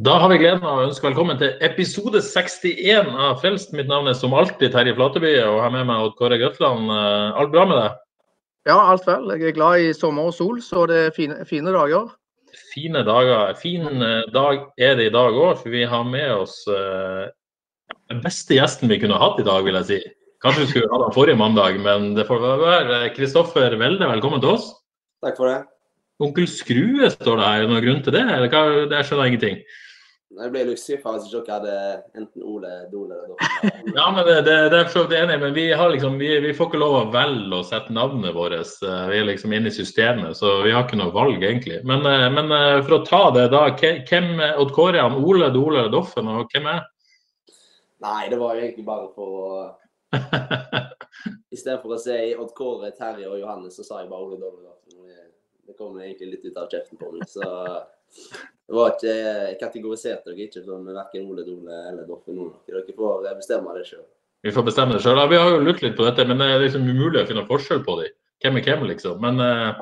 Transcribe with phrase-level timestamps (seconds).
[0.00, 3.74] Da har vi gleden av å ønske velkommen til episode 61 av Frelst.
[3.76, 6.86] Mitt navn er som alltid Terje Flateby, og har med meg Odd Kåre Grøtland.
[6.88, 7.98] Eh, Alt bra med deg?
[8.70, 9.26] Ja, alt vel.
[9.34, 12.08] Jeg er glad i sommer og sol, så det er fine, fine dager.
[12.70, 13.52] Fine dager.
[13.60, 17.26] Fin eh, dag er det i dag òg, for vi har med oss eh,
[18.08, 20.00] den beste gjesten vi kunne hatt i dag, vil jeg si.
[20.40, 23.02] Kanskje vi skulle hatt den forrige mandag, men det får være.
[23.18, 24.72] Kristoffer Welde, velkommen til oss.
[25.20, 25.60] Takk for det.
[26.24, 27.60] Onkel Skrue står det her.
[27.60, 28.24] Er det noen grunn til det?
[28.24, 28.64] Eller hva?
[28.88, 29.62] Det skjønner jeg ingenting.
[30.30, 33.70] Ble litt skuffa hvis ikke dere hadde enten Ole, Dole eller dere.
[33.96, 36.20] Ja, men det, det, det er jeg for så vidt enig men vi, har liksom,
[36.22, 38.54] vi, vi får ikke lov å velge å sette navnet vårt.
[38.54, 41.80] Eh, Vi er liksom inne i systemet, så vi har ikke noe valg, egentlig.
[41.88, 43.64] Men, eh, men eh, for å ta det, da.
[43.80, 46.86] Hvem Hvem Odd Kåre, Ole, Dole eller Doffen, og hvem er?
[48.06, 49.50] Nei, det var jo egentlig bare for å
[51.54, 54.38] I stedet for å si Odd Kåre, Terje og Johannes, så sa jeg bare Ole
[54.38, 54.76] Dole.
[55.66, 57.26] Det kom egentlig litt ut av kjeften på meg.
[57.30, 57.42] Så
[58.70, 62.44] det var ikke, jeg kategoriserte dere ikke som verken Ole Dole eller Doffen nå.
[62.70, 64.04] Dere får bestemme det sjøl.
[64.46, 65.18] Vi får bestemme det sjøl.
[65.32, 67.82] Vi har jo lurt litt på dette, men det er liksom umulig å finne forskjell
[67.82, 68.14] på dem.
[68.44, 69.18] Hvem er hvem, liksom.
[69.24, 69.80] Men uh,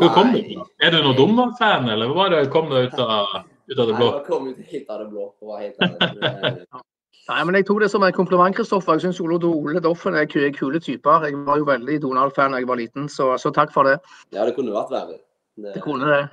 [0.00, 0.64] hvor kom du fra?
[0.80, 4.24] Er du noen Donald-fan, eller bare kom du ut av, ut av det Nei, jeg
[4.30, 5.26] kom ut helt av det blå.
[5.36, 6.64] Det var helt ærlig.
[7.28, 8.96] Nei, men Jeg tok det som en kompliment, Kristoffer.
[8.96, 11.28] Jeg syns Ole Ole Doffen er kule typer.
[11.28, 14.00] Jeg var jo veldig Donald-fan da jeg var liten, så, så takk for det.
[14.32, 15.20] Ja, det kunne vært verre.
[15.68, 16.24] Det kunne det.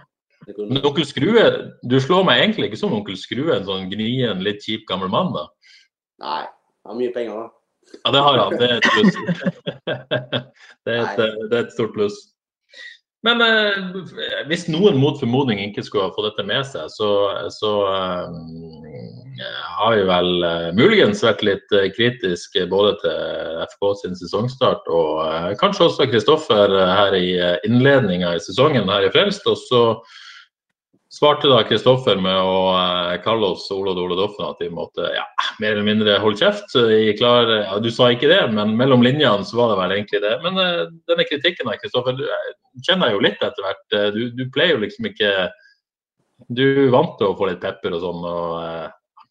[0.48, 1.46] Men onkel Skrue,
[1.86, 5.34] du slår meg egentlig ikke som onkel Skrue, en sånn gnien, litt kjip gammel mann,
[5.36, 5.48] da?
[6.24, 6.44] Nei.
[6.82, 7.50] Han har mye penger, da.
[8.02, 8.58] Ja, det har han.
[8.58, 9.18] Det er et pluss.
[10.86, 12.18] det, er et, det er et stort pluss.
[13.26, 13.76] Men eh,
[14.50, 17.10] hvis noen mot formodning ikke skulle ha fått dette med seg, så,
[17.54, 19.44] så eh,
[19.78, 25.22] har vi vel eh, muligens vært litt eh, kritiske både til FK sin sesongstart og
[25.28, 27.30] eh, kanskje også Kristoffer eh, her i
[27.70, 29.46] innledninga i sesongen her i Frelst.
[29.46, 29.84] Og så
[31.12, 35.10] svarte da Kristoffer med å eh, kalle oss Ola og Ole Doffen at vi måtte
[35.12, 35.26] ja,
[35.60, 36.72] mer eller mindre holde kjeft.
[37.20, 40.34] Klar, ja, du sa ikke det, men mellom linjene så var det vel egentlig det.
[40.46, 42.54] Men uh, denne kritikken av Kristoffer, du eh,
[42.88, 43.86] kjenner jo litt etter hvert.
[43.98, 45.52] Eh, Du, du pleier jo liksom ikke
[46.50, 49.28] Du er vant til å få litt pepper og sånn, og uh,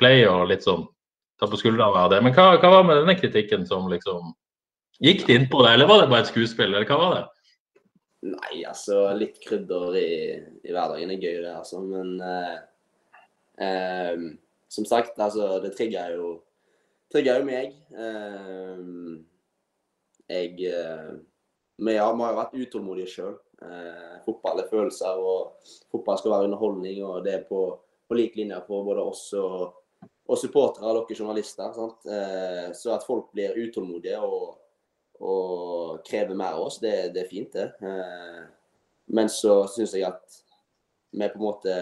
[0.00, 0.84] pleier å litt sånn
[1.40, 2.20] ta på skuldrene av det.
[2.20, 4.34] Men hva, hva var med denne kritikken som liksom
[5.00, 7.20] Gikk det inn på deg, eller var det bare et skuespill, eller hva var det?
[8.20, 10.10] Nei, altså litt krydder i,
[10.68, 11.80] i hverdagen er gøy, det, altså.
[11.80, 12.56] Men eh,
[13.64, 14.24] eh,
[14.68, 16.34] som sagt, altså det trigger jo,
[17.12, 17.78] trigger jo meg.
[17.96, 18.82] Eh,
[20.30, 20.52] jeg
[21.80, 23.38] Men Vi har, vi har jo vært utålmodige sjøl.
[23.64, 27.00] Eh, fotball er følelser, og fotball skal være underholdning.
[27.08, 27.62] Og det er på,
[28.04, 29.78] på lik linje for både oss og,
[30.28, 31.80] og supportere og dere journalister.
[32.04, 34.59] Eh, så at folk blir utålmodige og
[35.20, 37.68] og krever mer av oss, det, det er fint, det.
[37.84, 38.44] Eh,
[39.16, 40.40] men så syns jeg at
[41.10, 41.76] vi på en måte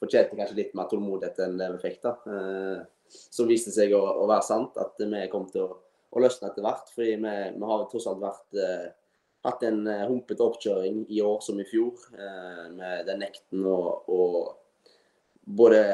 [0.00, 2.00] fortjente kanskje litt mer tålmodighet enn det vi fikk.
[2.02, 2.14] da.
[3.06, 5.76] Som så viste seg å, å være sant, at vi kom til å,
[6.10, 6.90] å løsne etter hvert.
[6.94, 8.88] fordi vi, vi har tross alt vært, eh,
[9.46, 14.10] hatt en eh, humpete oppkjøring i år som i fjor, eh, med den nekten og,
[14.10, 15.86] og både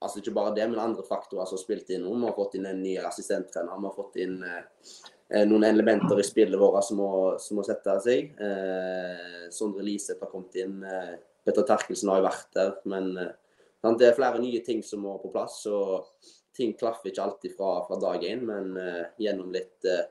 [0.00, 2.06] Altså ikke bare det, men andre faktorer som har spilt inn.
[2.08, 3.76] Vi har fått inn en ny assistenttrener.
[3.76, 7.64] Vi har fått inn eh, eh, noen elementer i spillet vårt som må, som må
[7.66, 8.32] sette seg.
[8.42, 10.80] Eh, Sondre Liseth har kommet inn.
[10.82, 11.14] Eh,
[11.46, 12.72] Petter Terkelsen har jo vært der.
[12.90, 15.62] Men eh, det er flere nye ting som må på plass.
[15.70, 16.08] og
[16.56, 20.04] Ting klaffer ikke alltid fra, fra dag én, men eh, gjennom litt eh,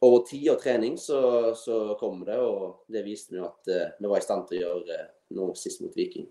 [0.00, 1.20] over tid og trening så,
[1.56, 2.40] så kommer det.
[2.40, 5.52] Og det viste vi at eh, vi var i stand til å gjøre eh, nå
[5.58, 6.28] sist mot Viking.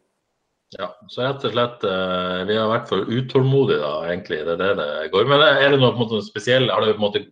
[0.77, 4.44] Ja, så rett og slett eh, Vi er i hvert fall utålmodige, da, egentlig.
[4.45, 5.25] Det er det det går.
[5.31, 7.24] Men er det noe på en måte spesiell, Har det på en måte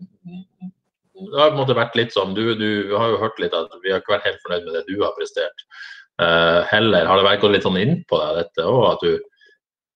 [1.18, 3.72] det har på en måte vært litt sånn, du, du har jo hørt litt at
[3.82, 5.64] vi har ikke vært helt fornøyd med det du har prestert.
[6.22, 9.16] Uh, heller har det vært gått litt sånn inn på deg dette òg, at du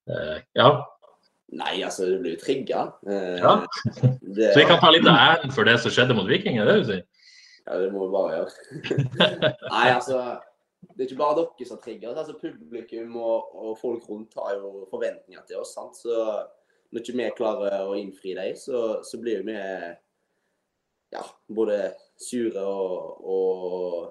[0.10, 0.72] uh, Ja.
[1.52, 2.88] Nei, altså, du blir jo trigga.
[3.06, 3.54] Uh, Ja.
[4.38, 6.66] det- Så vi kan ta litt av æren for det som skjedde mot Viking, er
[6.70, 7.04] det du sier?
[7.68, 9.06] Ja, det må vi bare gjøre.
[9.76, 10.24] Nei, altså
[10.82, 12.16] Det er ikke bare dere som trigger.
[12.16, 15.76] Altså, publikum og, og folk rundt har jo forventninger til oss.
[15.78, 15.98] sant?
[15.98, 16.16] Så
[16.92, 19.58] når ikke vi klarer å innfri dem, så, så blir vi
[21.12, 21.78] ja, både
[22.20, 24.08] sure og, og,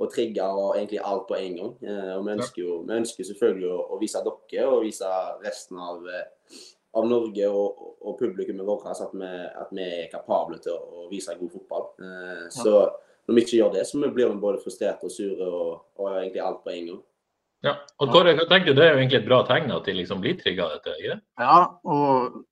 [0.00, 1.74] og trigga og egentlig alt på en gang.
[1.82, 5.10] Eh, og vi ønsker jo vi ønsker selvfølgelig å, å, vise dere og vise
[5.44, 6.58] resten av, eh,
[6.98, 9.32] av Norge og, og publikummet vårt at vi,
[9.62, 11.90] at vi er kapable til å, å vise god fotball.
[12.02, 12.78] Eh, så
[13.26, 16.42] når vi ikke gjør det, så blir vi både frustrerte og sure og, og egentlig
[16.44, 17.02] alt på en gang.
[17.64, 19.94] Ja, og Kåre, hva tenker du, Det er jo egentlig et bra tegn at de
[19.96, 20.96] liksom blir trigga av dette?
[21.00, 21.16] ikke?
[21.40, 22.42] Ja, og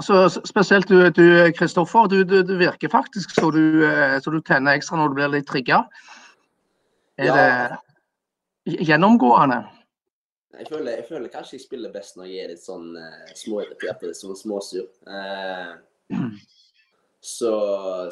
[0.00, 2.08] altså, spesielt du, Kristoffer.
[2.08, 5.34] Du, du, du, virker faktisk så du, eh, så du tenner ekstra når du blir
[5.34, 5.82] litt trigga.
[7.20, 7.36] Er ja.
[7.36, 9.60] det gjennomgående?
[10.58, 14.04] Jeg føler, jeg føler, kanskje jeg spiller best når jeg er litt sånn uh, småirritert
[14.04, 14.88] og sånn småsur.
[15.08, 15.72] Uh,
[17.36, 17.52] så,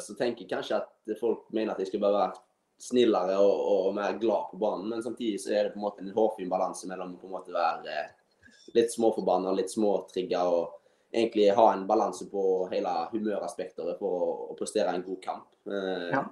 [0.01, 2.41] så, tenker jeg kanskje at folk mener at jeg skal bare være
[2.81, 4.89] snillere og, og, mer glad på banen.
[4.89, 7.53] Men samtidig så er det på en måte en hårfin balanse mellom på en måte
[7.55, 8.13] være eh,
[8.75, 10.77] litt småforbanna, litt småtrigga og
[11.11, 15.49] egentlig ha en balanse på hele humøraspekteret for å, å prestere en god kamp.
[15.67, 16.25] Eh, ja.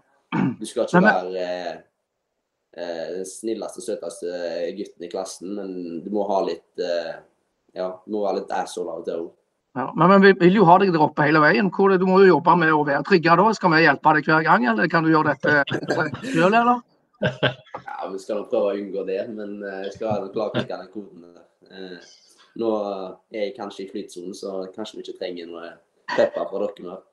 [0.60, 1.74] Du skal ikke være eh,
[2.77, 4.30] eh, den snilleste, søteste
[4.77, 7.18] gutten i klassen, men du må ha litt eh,
[7.77, 9.36] ja, du må være litt asshole av og til òg.
[9.77, 11.69] Ja, men vi vil jo ha deg der oppe hele veien.
[11.74, 13.50] Hvor, du må jo jobbe med å være trygga da.
[13.56, 15.81] Skal vi hjelpe deg hver gang, eller kan du gjøre dette
[16.31, 16.80] sjøl, eller?
[17.19, 21.27] Ja, Vi skal nok prøve å unngå det, men eh, jeg skal å den koden.
[21.69, 22.10] Eh,
[22.60, 22.71] nå
[23.36, 25.71] er jeg kanskje i flytsonen, så kanskje vi ikke trenger noe
[26.16, 27.06] pepper fra dere mer.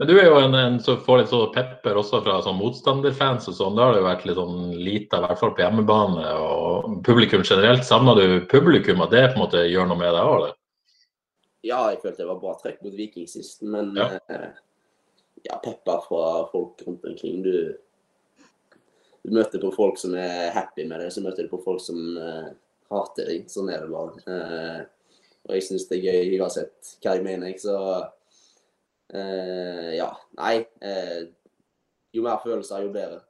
[0.00, 3.46] Men du er jo en, en som får litt sånn pepper også fra sånn motstanderfans
[3.52, 3.76] og sånn.
[3.78, 6.24] Da har det jo vært litt sånn lite, i hvert fall på hjemmebane.
[6.42, 7.86] Og publikum generelt.
[7.86, 10.56] Savner du publikum, at det på en måte gjør noe med deg òg, eller?
[11.66, 14.48] Ja, jeg følte det var bra trekk mot Viking sist, men ja, eh,
[15.44, 17.42] ja pepper fra folk rundt omkring.
[17.44, 17.76] Du,
[19.22, 22.00] du, møter på folk som er happy med det, så møter du på folk som
[22.16, 22.48] eh,
[22.90, 23.50] hater deg.
[23.52, 24.24] Sånn er det bare.
[24.24, 24.80] Eh,
[25.48, 27.52] og jeg syns det er gøy uansett hva jeg mener.
[27.60, 27.76] Så
[29.12, 30.10] eh, ja,
[30.40, 30.54] nei.
[30.80, 31.20] Eh,
[32.16, 33.20] jo mer følelser, jo bedre.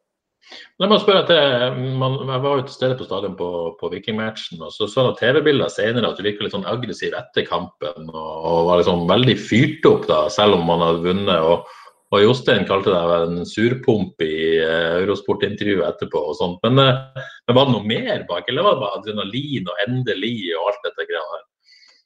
[0.81, 3.51] Jeg må spørre til, man, Jeg var jo til stede på stadion på,
[3.81, 4.63] på Vikingmatchen.
[4.65, 8.09] og Så så jeg TV-bilder senere at du virka litt sånn aggressiv etter kampen.
[8.09, 11.45] Og, og var liksom veldig fyrt opp, da, selv om man hadde vunnet.
[11.45, 11.69] og,
[12.11, 16.25] og Jostein kalte deg en surpomp i uh, Eurosport-intervjuet etterpå.
[16.33, 19.71] og sånt, men, uh, men, var det noe mer bak, eller var det bare adrenalin
[19.71, 21.47] og endelig og alt dette greia der?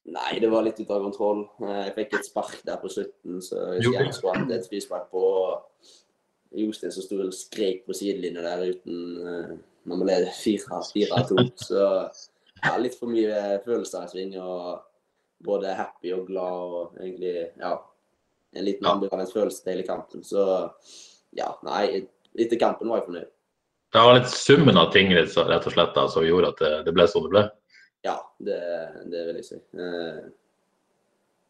[0.05, 1.47] Nei, det var litt ut av kontroll.
[1.65, 4.67] Eh, jeg fikk et spark der på slutten, så jeg skulle gjerne skulle hatt et
[4.69, 5.23] frispark på.
[6.63, 9.55] Jostein som sto og skrek på sidelinja der uten uh,
[9.85, 11.47] når man leder 4-2.
[11.61, 11.81] Så
[12.65, 14.37] ja, litt for mye følelser i sving.
[14.41, 14.85] og
[15.45, 17.75] Både happy og glad og egentlig ja,
[18.55, 20.25] en liten ambivalent følelse til hele kampen.
[20.25, 20.45] Så
[21.37, 22.05] ja, nei,
[22.39, 23.33] etter kampen var jeg fornøyd.
[23.95, 27.05] Det var litt summen av ting rett og slett da, som gjorde at det, ble
[27.11, 27.45] sånn det ble?
[28.03, 28.57] Ja, det,
[29.13, 29.59] det vil jeg si.
[29.79, 30.25] Eh,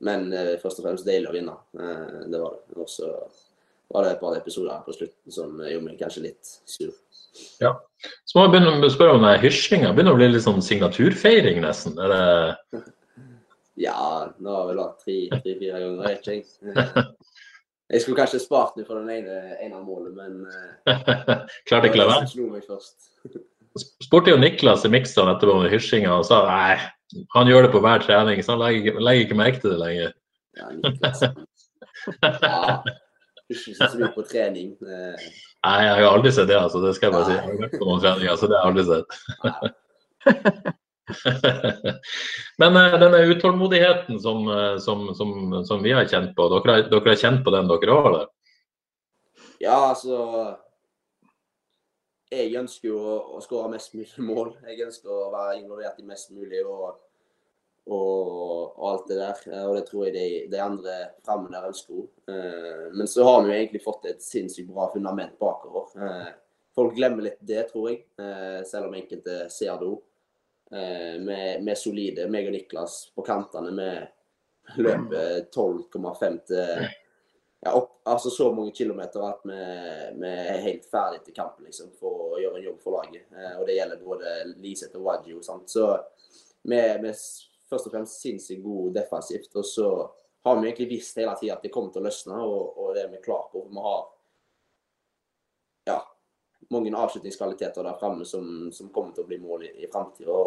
[0.05, 1.55] men eh, først og fremst deilig å vinne.
[1.73, 2.77] Det var det.
[2.85, 3.09] Også
[3.93, 6.93] var det et par episoder på slutten som gjorde meg kanskje litt sur.
[7.63, 7.73] Ja.
[8.25, 9.93] Så må jeg begynne å spørre om hysjinga.
[9.95, 11.99] Begynner å bli litt sånn signaturfeiring, nesten.
[11.99, 12.85] Er det
[13.75, 17.07] Ja, nå har vi lagt tre-fire ganger, jeg ikke.
[17.93, 20.47] Jeg skulle kanskje spart meg for den ene, ene målet, men
[21.69, 23.43] Klarte ikke la være?
[24.03, 26.79] Spurte jo Niklas i Miksdal etterpå om hysjinga og sa nei,
[27.35, 30.17] han gjør det på hver trening, så han legger, legger ikke merke til det lenger.
[30.57, 31.27] Ja, Niklas.
[32.31, 32.81] Ja,
[33.53, 34.71] ikke så mye på trening.
[34.81, 35.27] Eh.
[35.65, 36.81] Nei, jeg har aldri sett det, altså.
[36.85, 37.35] Det skal jeg bare si.
[37.37, 39.09] Jeg har vært på noen treninger, så det har jeg aldri sett.
[42.61, 45.31] Men uh, denne utålmodigheten som, uh, som, som,
[45.69, 48.31] som, vi har kjent på, dere dere har kjent på den dere òg, eller?
[49.61, 50.17] Ja, altså
[52.33, 54.55] Jeg ønsker jo å, å skåre mest mulig mål.
[54.67, 56.65] Jeg ønsker å være involvert i mest mulig.
[56.65, 56.97] og
[57.87, 59.53] og, og, alt det der.
[59.53, 62.09] Eh, og det tror jeg de, de andre framme der ønsker òg.
[62.33, 65.93] Eh, men så har vi jo egentlig fått et sinnssykt bra fundament bakover.
[66.01, 66.33] Eh,
[66.75, 68.03] folk glemmer litt det, tror jeg.
[68.67, 70.03] Selv om enkelte ser det òg.
[70.75, 73.71] Vi er solide, meg og Niklas på kantene.
[73.77, 76.89] Vi løper 12,5 til
[77.65, 79.61] ja, opp, altså så mange kilometer at vi,
[80.19, 83.29] vi er helt ferdig til kampen liksom, for å gjøre en jobb for laget.
[83.61, 85.45] og det gjelder både Liseth og Wajio.
[85.45, 85.87] Så
[86.65, 87.15] vi, vi
[87.71, 89.53] først og fremst sinnssykt god defensivt.
[89.57, 89.89] Og så
[90.45, 93.05] har vi egentlig visst hele tida at det kommer til å løsne, og, og det
[93.05, 93.65] er vi klar på.
[93.71, 94.03] Vi har
[95.89, 95.99] ja,
[96.75, 100.41] mange avslutningskvaliteter der framme som, som, kommer til å bli mål i, i framtida.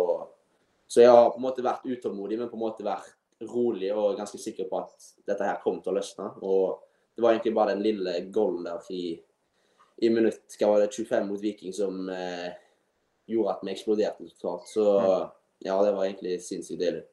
[0.87, 3.15] Så jeg har på en måte vært utålmodig, men på en måte vært
[3.49, 6.29] rolig og ganske sikker på at dette her kommer til å løsne.
[6.45, 6.85] Og
[7.17, 9.17] det var egentlig bare den lille golden der i,
[10.05, 12.53] i minutt hva var det, 25 mot Viking som eh,
[13.29, 14.69] gjorde at vi eksploderte totalt.
[14.69, 14.85] Så
[15.65, 17.05] ja, det var egentlig sinnssykt deilig.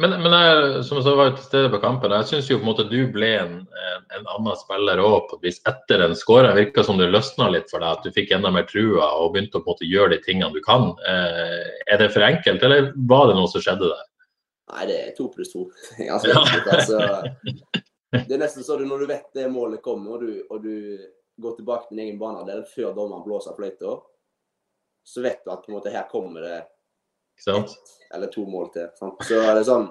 [0.00, 2.14] Men, men jeg, som jeg var til stede på kampen.
[2.16, 5.36] Jeg syns jo på en måte du ble en, en, en annen spiller òg, på
[5.36, 6.54] et vis etter den skåra.
[6.56, 9.60] Virka som det løsna litt for deg, at du fikk enda mer trua og begynte
[9.60, 10.94] å på en måte gjøre de tingene du kan.
[11.08, 14.08] Eh, er det for enkelt, eller var det noe som skjedde der?
[14.72, 15.66] Nei, det er to pluss to.
[16.08, 16.72] Ganske enkelt.
[16.72, 17.82] Altså,
[18.16, 21.04] det er nesten sånn når du vet det målet kommer, og du, og du
[21.42, 23.98] går tilbake til din egen banedel før dommeren blåser fløyta,
[25.04, 26.60] så vet du at på en måte her kommer det
[27.36, 28.88] ett eller to mål til.
[28.98, 29.22] Sant?
[29.28, 29.88] Så er det sånn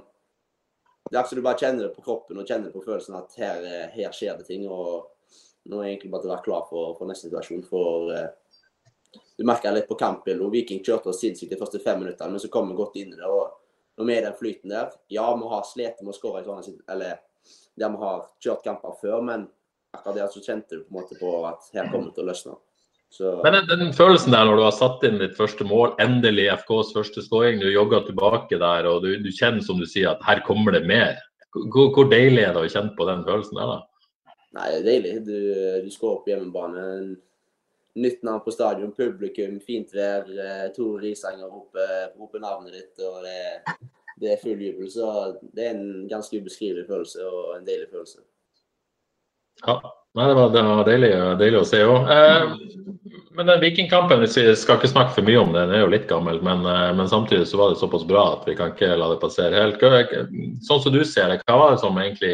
[1.12, 3.64] er akkurat du bare kjenner det på kroppen og kjenner det på følelsen at her,
[3.68, 4.68] eh, her skjer det ting.
[4.70, 5.10] og
[5.70, 7.64] Nå er jeg egentlig bare til å være klar for, for neste situasjon.
[7.68, 8.30] for eh,
[9.38, 10.52] du merker litt på kampbildet.
[10.54, 13.18] Viking kjørte oss sinnssykt de første fem minuttene, men så kom vi godt inn i
[13.18, 13.28] det.
[13.28, 13.58] og
[13.98, 16.48] Når vi er i den flyten der Ja, vi har slitt med å skåre i
[16.48, 17.20] sånne eller
[17.76, 19.48] der vi har kjørt kamper før, men
[19.94, 22.30] akkurat der så kjente du på en måte på at her kommer det til å
[22.30, 22.56] løsne.
[23.12, 23.42] Så...
[23.44, 26.94] Men den, den, følelsen der når du har satt inn ditt første mål, endelig FKs
[26.96, 30.40] første skåring, du jogger tilbake der og du, du, kjenner som du sier at her
[30.48, 31.20] kommer det mer.
[31.52, 34.32] Hvor, hvor, deilig er det å kjenne på den følelsen der, da?
[34.56, 35.14] Nei, det er deilig.
[35.28, 35.36] Du,
[35.84, 36.88] du skårer på hjemmebane.
[38.00, 40.28] Nytt navn på stadion, publikum, fint vær.
[40.32, 43.04] Eh, Tore Risanger roper, roper navnet ditt.
[43.04, 43.80] og det,
[44.24, 44.88] det er full jubel.
[44.92, 45.10] Så
[45.52, 48.24] det er en ganske ubeskrivelig følelse og en deilig følelse.
[49.68, 49.82] Ja,
[50.14, 52.10] Nei, det var, det var deilig, deilig, å se òg.
[52.12, 54.28] Eh, men den Vikingkampen, vi
[54.60, 56.42] skal ikke snakke for mye om det, den er jo litt gammel.
[56.44, 59.22] Men, eh, men, samtidig så var det såpass bra at vi kan ikke la det
[59.22, 59.86] passere helt.
[60.68, 62.34] Sånn som du ser det, hva var det som egentlig,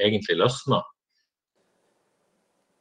[0.00, 0.80] egentlig løsna?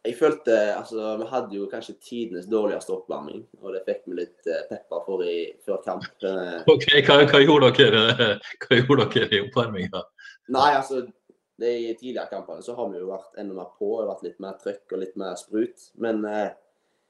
[0.07, 4.47] Jeg følte altså, Vi hadde jo kanskje tidenes dårligste oppvarming, og det fikk vi litt
[4.47, 5.37] eh, pepper for i,
[5.67, 6.07] før kamp.
[6.71, 10.07] Ok, Hva, hva gjorde dere, hva gjorde dere i oppvarminga?
[10.55, 11.03] Nei, altså
[11.57, 14.41] det I tidligere kampene så har vi jo vært enda mer på, og vært litt
[14.43, 15.87] mer trøkk og litt mer sprut.
[16.03, 16.51] Men eh,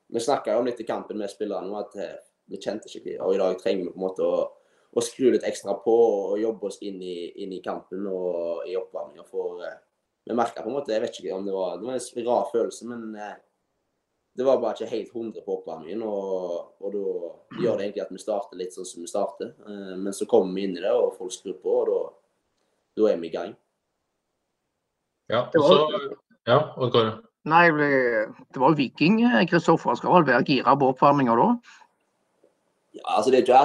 [0.08, 2.14] vi snakka jo om litt i kampen med spillerne at eh,
[2.48, 3.20] vi kjente skikkelig.
[3.26, 6.40] Og i dag trenger vi på en måte å, å skru litt ekstra på og
[6.40, 9.28] jobbe oss inn i, inn i kampen og i oppvarminga.
[9.28, 9.76] For eh,
[10.28, 12.50] vi merka på en måte Jeg vet ikke om det var, det var en rar
[12.54, 13.36] følelse, men eh,
[14.38, 16.04] det var bare ikke helt 100 på oppvarmingen.
[16.06, 19.56] Og, og da gjør det egentlig at vi starter litt sånn som vi starter.
[19.66, 22.12] Eh, men så kommer vi inn i det, og folk skrur på, og
[22.98, 23.56] da er vi i gang.
[25.30, 25.78] Ja, og så
[26.48, 27.18] Ja, Odd Kåre?
[27.48, 29.96] Nei, det var jo Viking, Kristoffer.
[29.96, 31.48] Skal vel være gira på oppvarminga da?
[32.98, 33.60] Ja, altså det er ikke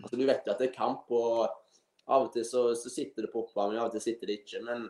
[0.00, 1.48] altså, Du vet jo at det er kamp, og
[2.06, 4.60] av og til så, så sitter det på oppvarming, av og til sitter det ikke.
[4.66, 4.86] Men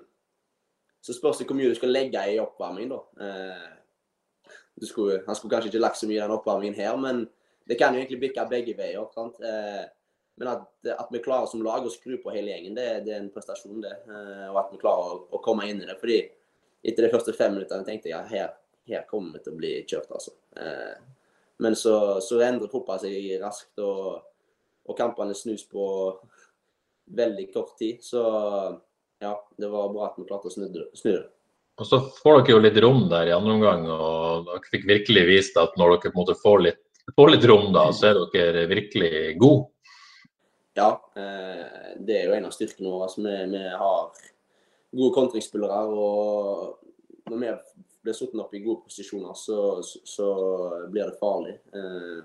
[1.05, 3.01] så spørs det hvor mye du skal legge i oppvarming, da.
[3.27, 7.27] Eh, skulle, han skulle kanskje ikke lagt så mye i den oppvarmingen her, men
[7.69, 9.07] det kan jo egentlig bikke begge veier.
[9.15, 9.39] sant?
[9.41, 9.85] Eh,
[10.37, 10.65] men at,
[10.99, 13.83] at, vi klarer som lag å skru på hele gjengen, det, det er en prestasjon,
[13.85, 13.95] det.
[14.11, 15.95] Eh, og at vi klarer å, å, komme inn i det.
[16.01, 16.21] fordi
[16.85, 18.55] etter de første fem minuttene tenkte jeg at her,
[18.91, 20.35] her kommer vi til å bli kjørt, altså.
[20.59, 20.97] Eh,
[21.63, 24.25] men så, så endrer fotballen seg raskt, og,
[24.91, 25.87] og kampene snus på
[27.15, 28.03] veldig kort tid.
[28.03, 28.25] Så
[29.23, 31.29] ja, det var bra at vi klarte å snu det.
[31.79, 35.25] Og så får dere jo litt rom der i andre omgang, og dere fikk virkelig
[35.31, 36.83] vist at når dere på en måte får litt,
[37.15, 39.74] får litt rom, da, så er dere virkelig gode
[40.75, 43.09] ja, eh, det er jo en av styrkene våre.
[43.09, 44.25] Altså, vi, vi, har
[44.95, 45.81] gode kontringsspillere.
[45.95, 47.53] Og når vi
[48.05, 50.29] blir satt opp i gode posisjoner, så, så, så
[50.91, 51.57] blir det farlig.
[51.75, 52.21] Eh,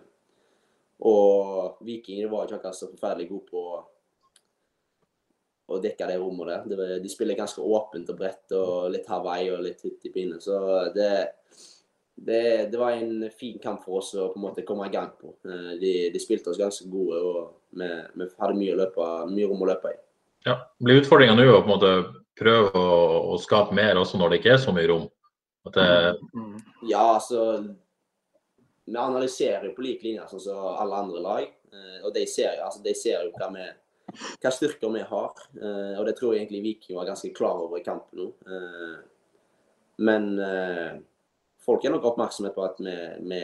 [1.09, 3.63] og Viking var ikke akkurat så forferdelig gode på
[5.69, 6.63] å dekke det rommet der.
[6.67, 10.41] Det, de spiller ganske åpent og bredt og litt Hawaii og litt hytt i pinne.
[10.43, 10.57] Så
[10.95, 11.11] det
[12.19, 15.11] det, det, var en fin kamp for oss å på en måte komme i gang
[15.19, 15.33] på.
[15.47, 19.65] Eh, de, de spilte oss ganske gode, og vi, vi hadde mye, løpe, mye, rom
[19.65, 19.99] å løpe i.
[20.47, 21.91] Ja, Blir utfordringa nå å på en måte
[22.39, 22.95] prøve å,
[23.33, 25.05] å, skape mer også når det ikke er så mye rom?
[25.69, 25.85] Det...
[26.89, 27.43] Ja, altså
[28.87, 31.51] Vi analyserer jo på lik linje sånn som alle andre lag.
[31.69, 33.67] Eh, og de ser, altså, de ser jo hva, vi,
[34.41, 35.43] hva styrker vi har.
[35.59, 38.31] Eh, og det tror jeg egentlig Viking var ganske klar over i kampen nå.
[39.99, 40.31] Men
[41.69, 42.95] folk er nok oppmerksomhet på at, vi,
[43.29, 43.41] vi,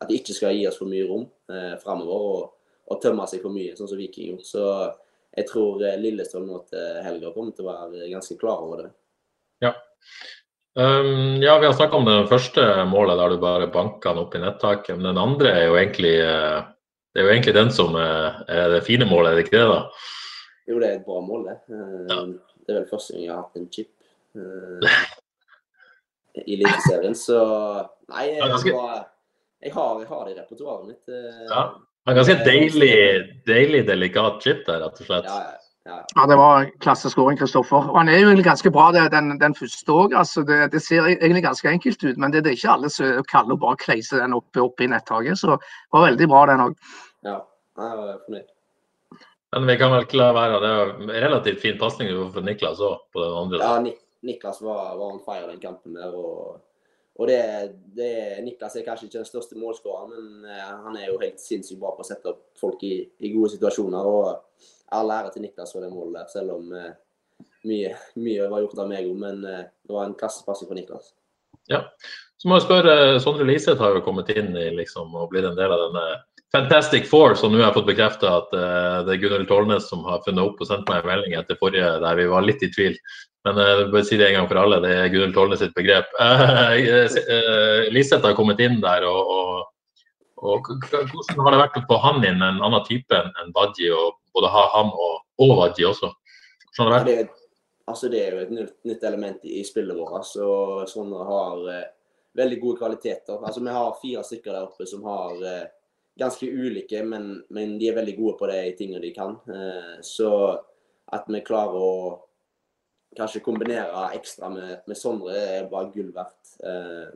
[0.00, 2.56] at de ikke skal gi oss for mye rom eh, framover og,
[2.90, 4.48] og, tømme seg for mye, sånn som Viking gjorde.
[4.48, 4.64] Så
[5.36, 8.90] jeg tror eh, Lillestrøm nå til helga kommer til å være ganske klar over det.
[9.64, 9.74] Ja.
[10.78, 14.34] Um, ja, vi har snakka om det første målet der du bare banka den opp
[14.34, 14.96] i nettaket.
[14.96, 16.58] Men den andre er jo egentlig, eh,
[17.14, 19.70] det er jo egentlig den som er det fine målet, er det ikke det?
[19.70, 19.80] da?
[20.70, 21.56] Jo, det er et bra mål, det.
[22.10, 22.20] Ja.
[22.60, 23.90] Det er vel første gang jeg har hatt en chip.
[26.38, 27.16] i Eliteserien.
[27.18, 27.38] Så
[28.10, 28.74] nei, jeg, jeg,
[29.74, 31.02] har, jeg har det i repertoaret mitt.
[31.10, 31.64] Eh, ja.
[32.10, 32.94] En ganske deilig,
[33.46, 35.28] deilig delikat chip der, rett og slett.
[35.30, 35.56] Ja, ja.
[35.88, 36.06] Ja.
[36.14, 37.76] ja, det var klasseskåring, Kristoffer.
[37.90, 40.14] Og Han er jo egentlig ganske bra, det, den, den, første òg.
[40.14, 43.24] Altså, det, det, ser egentlig ganske enkelt ut, men det, det er ikke alle som
[43.30, 45.40] kaller å bare kleise den opp, opp i netthaget.
[45.40, 46.76] Så det var veldig bra, den òg.
[47.26, 47.38] Ja,
[47.80, 48.48] jeg var fornøyd.
[49.56, 50.60] Men vi kan vel ikke la være.
[50.62, 50.72] Det
[51.16, 53.62] er relativt fin pasning for Niklas òg, på den andre.
[53.64, 53.80] Ja,
[54.30, 56.12] Niklas var, var on fire den kampen der.
[56.12, 56.60] og
[57.20, 57.40] og det,
[57.96, 58.12] det,
[58.46, 61.92] Niklas er kanskje ikke den største målskåreren, men eh, han er jo helt sinnssykt bra
[61.92, 64.08] på å sette opp folk i, i gode situasjoner.
[64.08, 66.94] og All ære til Niklas for det målet der, selv om eh,
[67.68, 69.18] mye, mye, var gjort av meg òg.
[69.20, 71.12] Men eh, det var en klassepassing for Niklas.
[71.68, 71.84] Ja.
[72.40, 75.58] Så må jeg spørre, Sondre Liseth har jo kommet inn i liksom, og blitt en
[75.58, 76.06] del av denne
[76.52, 80.02] Fantastic Four, så nå har jeg fått bekrefta at uh, det er Gunhild Tollnes som
[80.02, 82.70] har funnet opp og sendt meg en melding etter forrige der vi var litt i
[82.74, 82.96] tvil.
[83.46, 86.10] Men uh, bare si det en gang for alle, det er Gunhild Tollnes sitt begrep.
[86.18, 86.74] Uh,
[87.36, 89.62] uh, Liseth har kommet inn der, og, og,
[90.42, 94.18] og, hvordan har det vært å få han inn en annen type enn Badji, og
[94.34, 96.10] både ha han og, og Badji også?
[96.74, 97.34] Hvordan har det vært?
[97.90, 100.26] Altså, det er jo et nytt, nytt element i, spillet vårt.
[100.26, 100.46] Så
[100.90, 101.62] Sondre har
[102.38, 103.38] veldig gode kvaliteter.
[103.38, 105.70] Altså, vi har fire stykker der oppe som har
[106.20, 109.38] ganske ulike, men, men, de er veldig gode på de tingene de kan.
[109.48, 110.30] Eh, så
[111.10, 111.92] at vi klarer å
[113.16, 116.54] kanskje kombinere ekstra med, med Sondre, er bare gull verdt.
[116.62, 117.08] Eh,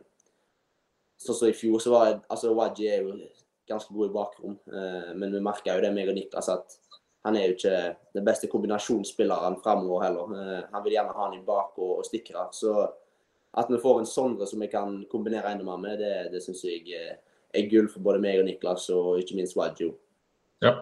[1.20, 3.18] sånn som i fjor, så var altså Waji er jo
[3.68, 6.80] ganske god i bakrom, eh, men vi merka jo det, meg og Niklas, at
[7.25, 7.76] han er jo ikke
[8.18, 10.66] den beste kombinasjonsspilleren framover heller.
[10.75, 12.50] Han vil gjerne ha han i bak og, og stikkere.
[12.52, 12.75] Så
[13.56, 16.61] at vi får en Sondre som vi kan kombinere enda mer med, det, det syns
[16.68, 16.84] jeg
[17.54, 19.92] er gull for både meg og Niklas, og ikke minst Wadjo.
[20.64, 20.78] Ja.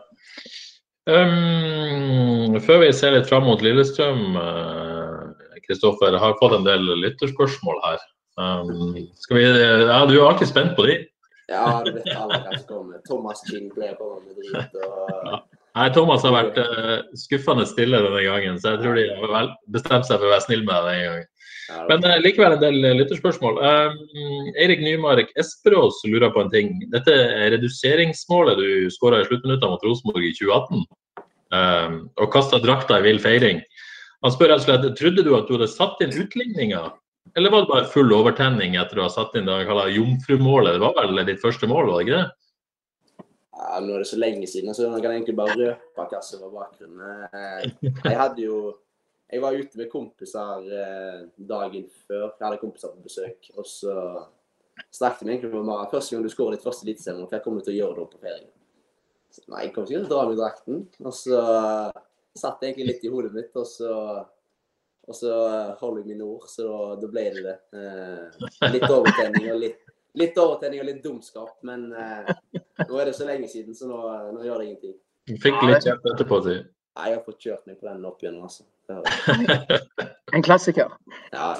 [1.10, 4.36] Um, før vi ser litt fram mot Lillestrøm,
[5.66, 8.04] Kristoffer, uh, har fått en del lytterspørsmål her.
[8.40, 11.00] Um, skal vi, ja, du er alltid spent på de?
[11.50, 13.00] Ja, det vet alle hva som kommer.
[13.08, 14.78] Thomas Kinn pleier på med drit.
[14.78, 15.10] Og...
[15.26, 15.42] Ja.
[15.72, 20.08] Nei, Thomas har vært uh, skuffende stille denne gangen, så jeg tror de har bestemt
[20.08, 21.30] seg for å være snill med deg denne gangen.
[21.88, 23.60] Men uh, likevel en del eh, lytterspørsmål.
[23.62, 23.94] Uh,
[24.60, 26.72] Eirik Nymark Esperås lurer på en ting.
[26.94, 30.82] Dette er reduseringsmålet du skåra i sluttminuttene mot Rosenborg i 2018,
[31.54, 33.62] uh, og kasta drakta i vill feiring.
[34.22, 36.84] Han spør rett og slett trodde du at du hadde satt inn utligninga,
[37.38, 40.76] eller var det bare full overtenning etter å ha satt inn det han kaller jomfrumålet?
[40.76, 42.30] Det var vel ditt første mål, var det ikke det?
[43.62, 46.42] Ja, nå er det så lenge siden, så jeg kan egentlig bare røpe hva som
[46.42, 47.76] var bakgrunnen.
[48.02, 48.56] Jeg hadde jo
[49.32, 52.26] jeg var ute med kompiser eh, dagen før.
[52.28, 53.48] Jeg hadde kompiser på besøk.
[53.56, 53.94] Og så
[54.92, 55.88] snakket vi egentlig om Mara.
[55.90, 58.20] Første gang du skårer ditt første eliteserie, hva kommer du til å gjøre da på
[58.22, 58.52] ferien?
[59.32, 60.84] Så, nei, jeg kommer sikkert til å dra med drakten.
[61.00, 61.40] Og så
[62.36, 63.96] satt det egentlig litt i hodet mitt, og så
[65.08, 65.32] og så
[65.80, 67.56] holder jeg mine ord, så da, da ble det det.
[67.74, 69.80] Eh, litt overtenning og litt,
[70.18, 72.30] litt overtenning og litt dumskap, men eh,
[72.86, 73.98] nå er det så lenge siden, så nå,
[74.36, 74.94] nå gjør det ingenting.
[75.26, 76.54] Du Fikk litt kjeft etterpå, si.
[76.92, 78.68] Jeg har fått kjørt meg på den opp igjen, altså.
[80.36, 80.90] en klassiker.
[81.32, 81.54] Ja.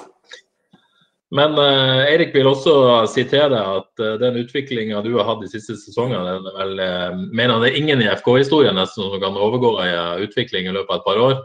[1.33, 2.73] Men uh, Eirik vil også
[3.09, 6.57] si til deg at uh, den utviklinga du har hatt de siste sesongene, den er
[6.59, 10.75] vel, uh, mener det er ingen i FK-historien nesten som kan overgå en utvikling i
[10.75, 11.39] løpet av et par år.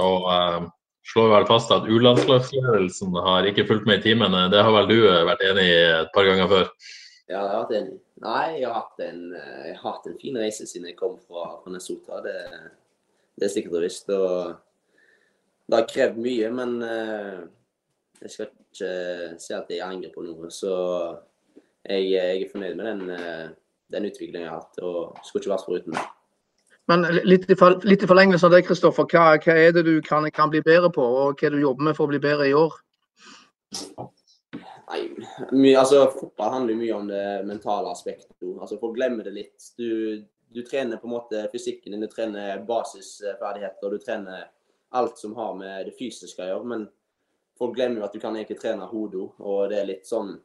[0.00, 0.24] Og
[1.08, 4.48] slår vel fast at U-landslagsledelsen har ikke fulgt med i timene.
[4.52, 4.96] Det har vel du
[5.28, 6.72] vært enig i et par ganger før?
[7.28, 10.40] Ja, jeg har hatt en, Nei, jeg har hatt en, jeg har hatt en fin
[10.40, 12.18] reise siden jeg kom fra, fra Nesota.
[12.24, 12.34] Det,
[13.38, 14.10] det er sikkert og visst.
[14.10, 14.56] Og
[15.68, 17.40] det har krevd mye, men eh,
[18.22, 18.92] jeg skal ikke
[19.40, 20.48] si at jeg angrer på noe.
[20.52, 20.70] Så
[21.84, 23.50] jeg, jeg er fornøyd med den, eh,
[23.92, 26.06] den utviklingen jeg har hatt, og skulle ikke vært foruten det.
[26.88, 29.04] Men litt i, for, litt i forlengelse av det, Kristoffer.
[29.12, 31.66] Hva, hva, er det du kan, kan, bli bedre på, og hva er det du
[31.66, 32.78] jobber med for å bli bedre i år?
[34.88, 35.02] Nei,
[35.52, 38.32] mye, altså Fotball handler mye om det mentale aspektet.
[38.56, 39.72] Altså, folk glemmer det litt.
[39.76, 44.48] Du, du trener på en måte fysikken din, du trener basisferdigheter, du trener
[44.90, 46.68] alt som har med det fysiske å gjøre.
[46.72, 46.84] Men
[47.58, 50.36] folk glemmer jo at du kan egentlig trene hodet og det er litt sånn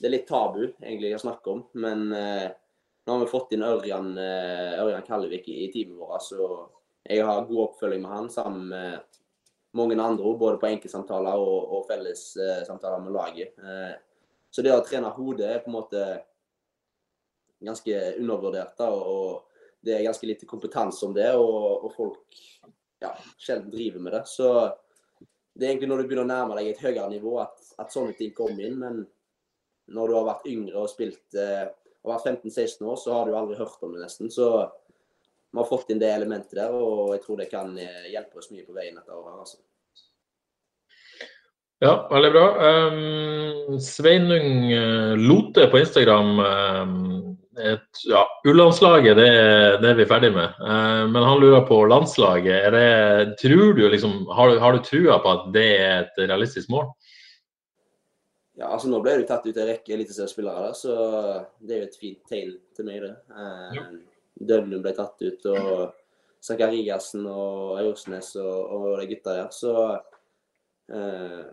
[0.00, 1.58] Det er litt tabu egentlig å snakke om.
[1.76, 2.48] Men eh,
[3.04, 6.46] nå har vi fått inn Ørjan, eh, Ørjan Kallevik i, i teamet vårt, så
[7.04, 9.18] jeg har god oppfølging med han sammen med
[9.76, 13.60] mange andre, både på enkeltsamtaler og, og fellessamtaler eh, med laget.
[13.60, 13.92] Eh,
[14.50, 16.06] så det å trene hodet er på en måte
[17.60, 18.74] ganske undervurdert.
[18.78, 19.44] Da, og
[19.84, 22.40] det er ganske lite kompetanse om det, og, og folk
[23.00, 24.22] ja, sjelden driver med det.
[24.28, 24.50] Så
[25.54, 28.16] det er egentlig når du begynner å nærme deg et høyere nivå at, at sånne
[28.18, 28.78] ting kommer inn.
[28.80, 29.02] Men
[29.90, 31.66] når du har vært yngre og spilt eh,
[32.00, 34.30] og vært 15-16 år, så har du aldri hørt om det nesten.
[34.32, 34.46] Så
[35.50, 38.52] vi har fått inn det elementet der, og jeg tror det kan eh, hjelpe oss
[38.54, 39.42] mye på veien dette året.
[39.42, 39.60] altså.
[41.80, 42.46] Ja, veldig bra.
[42.60, 47.29] Um, Sveinung uh, Lote på Instagram um,
[47.72, 49.30] et, ja, U-landslaget det,
[49.82, 50.56] det, er vi ferdig med.
[50.60, 52.70] Eh, men han lurer på landslaget.
[52.74, 56.90] Det, tror du liksom, har, har, du trua på at det er et realistisk mål?
[58.60, 60.94] Ja, altså Nå ble du tatt ut en rekke eliteseriespillere, så
[61.64, 63.06] det er jo et fint tegn til meg.
[63.06, 63.14] det.
[63.32, 63.80] Eh,
[64.40, 69.74] Døvlund ble tatt ut, og Zakariassen og Aursnes og, og de gutta der, så
[70.92, 71.44] eh,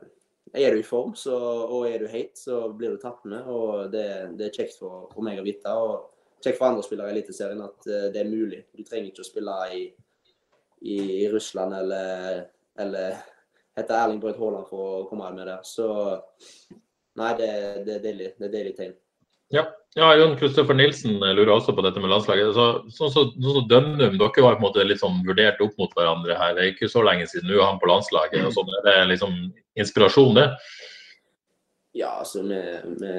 [0.54, 1.36] er du i form så,
[1.68, 3.48] og er du heit, så blir du tatt med.
[3.48, 4.08] og Det,
[4.40, 5.74] det er kjekt for, for, meg å vite.
[5.74, 8.62] og Kjekt for andre spillere i Eliteserien at uh, det er mulig.
[8.76, 9.82] Du trenger ikke å spille i,
[10.86, 12.44] i, i Russland eller,
[12.78, 13.18] eller
[13.78, 15.66] hete Erling Braut Haaland for å komme med der.
[15.66, 15.88] Så
[17.18, 17.50] nei, det,
[17.88, 18.32] det, er deilig.
[18.38, 18.96] Det er deilig tegn.
[19.50, 19.64] Ja,
[19.96, 22.52] ja Jon Kristoffer Nilsen lurer også på dette med landslaget.
[22.56, 22.66] Så,
[22.98, 25.94] sånn som så, så Dønnum, dere var på en måte litt sånn vurdert opp mot
[25.96, 26.56] hverandre her.
[26.58, 28.50] Det er ikke så lenge siden nå er han på landslaget.
[28.50, 28.74] og sånn.
[28.82, 29.38] Er det liksom
[29.80, 30.50] inspirasjon, det?
[31.98, 32.60] Ja, altså vi,
[33.00, 33.14] vi,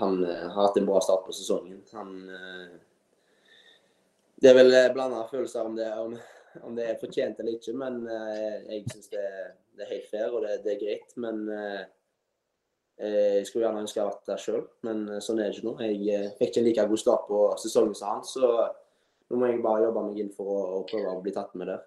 [0.00, 1.78] Han har hatt en bra start på sesongen.
[1.94, 2.66] Han eh,
[4.42, 6.18] Det er vel blanda følelser om det, om,
[6.66, 9.24] om det er fortjent eller ikke, men eh, jeg syns det,
[9.78, 11.16] det, er helt fair og det, det er greit.
[11.16, 11.97] Men eh, Eh,
[12.98, 15.68] jeg skulle gjerne ønske jeg hadde vært der sjøl, men eh, sånn er det ikke
[15.68, 15.74] nå.
[15.86, 18.48] Jeg eh, fikk ikke en like god start på sesongen som han, så
[19.28, 21.70] nå må jeg bare jobbe meg inn for å, å prøve å bli tatt med
[21.70, 21.84] der.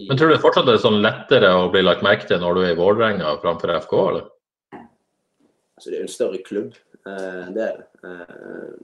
[0.00, 0.06] I...
[0.08, 2.72] Men tror du det er sånn lettere å bli lagt merke til når du er
[2.72, 4.30] i Vålerenga framfor FK, eller?
[4.74, 8.08] Altså, det er jo en større klubb, det er det.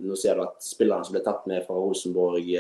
[0.05, 2.51] Nå ser du at spillerne som ble tatt med fra Rosenborg,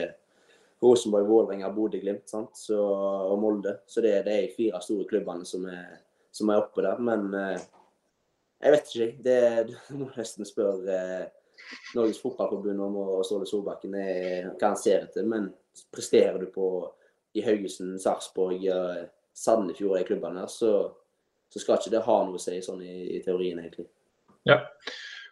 [0.80, 2.32] Rosenborg, Vålerenga, Bodø-Glimt
[2.78, 3.76] og Molde.
[3.90, 5.98] Så det, det er de fire store klubbene som er,
[6.34, 7.02] som er oppe der.
[7.04, 7.26] Men
[8.60, 9.10] jeg vet ikke.
[9.24, 9.36] Det,
[9.70, 11.28] du må nesten spørre eh,
[11.96, 15.26] Norges Fotballforbund om og Ståle Solbakken hva han ser etter.
[15.28, 15.50] Men
[15.94, 16.66] presterer du på
[17.38, 18.64] i Haugesund, Sarpsborg,
[19.36, 20.72] Sandefjord, de klubbene så,
[21.52, 23.86] så, skal ikke det ha noe å si sånn i, i teorien, egentlig.
[24.48, 24.64] Ja.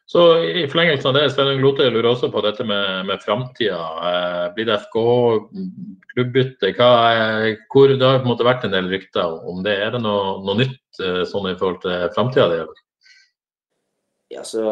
[0.09, 3.81] Så I forlengelsen av det, Sveinung Lote lurer også på dette med, med framtida.
[4.09, 4.97] Eh, blir det FK,
[6.15, 6.71] klubbbytte?
[6.73, 9.77] hvor Det har på en måte vært en del rykter om det.
[9.85, 12.65] Er det noe, noe nytt eh, sånn i forhold til framtida?
[14.29, 14.65] Ja, så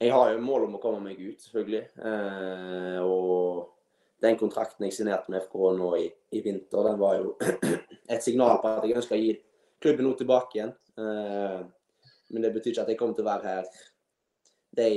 [0.00, 1.80] Jeg har jo mål om å komme meg ut, selvfølgelig.
[2.06, 3.74] Eh, og
[4.22, 7.32] den kontrakten jeg signerte med FK nå i, i, vinter, den var jo
[8.14, 9.32] et signal på at jeg ønsker å gi
[9.82, 10.70] klubben noe tilbake igjen.
[11.02, 11.58] Eh,
[12.30, 13.68] men det betyr ikke at jeg kommer til å være her
[14.78, 14.88] de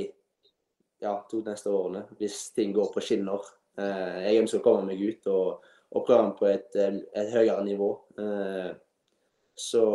[1.01, 3.49] ja, to neste årene, hvis ting går på skinner.
[3.81, 5.65] Eh, jeg ønsker å komme meg ut og,
[5.97, 7.91] og prøve på et, et høyere nivå.
[8.21, 8.71] Eh,
[9.57, 9.85] så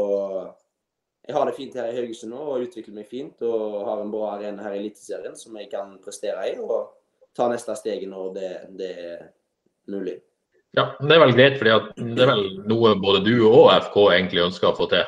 [1.26, 3.42] jeg har det fint her i Haugesund nå og utvikler meg fint.
[3.42, 6.54] Og har en bra arena her i Eliteserien som jeg kan prestere i.
[6.62, 6.92] Og
[7.36, 9.26] ta neste steget når det, det, er
[9.90, 10.20] mulig.
[10.76, 14.44] Ja, det er vel greit, fordi det er vel noe både du og FK egentlig
[14.46, 15.06] ønsker å få til?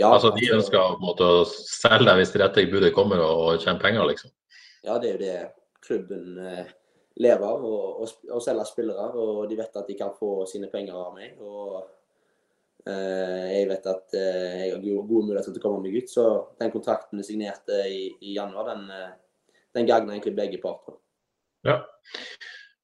[0.00, 3.20] Ja, altså De ønsker på en måte å selge deg hvis det rette budet kommer
[3.20, 4.32] og, tjene penger, liksom?
[4.86, 5.40] Ja, det er jo det
[5.84, 6.70] klubben eh,
[7.20, 9.10] lever av, å selge spillere.
[9.20, 11.36] Og de vet at de kan få sine penger av meg.
[11.42, 11.82] og
[12.90, 16.24] jeg vet at eh, jeg har gode muligheter til å komme meg ut, så
[16.58, 20.96] den kontrakten vi signerte i, i januar, den, eh, den gagner egentlig begge parter.
[21.66, 21.78] Ja.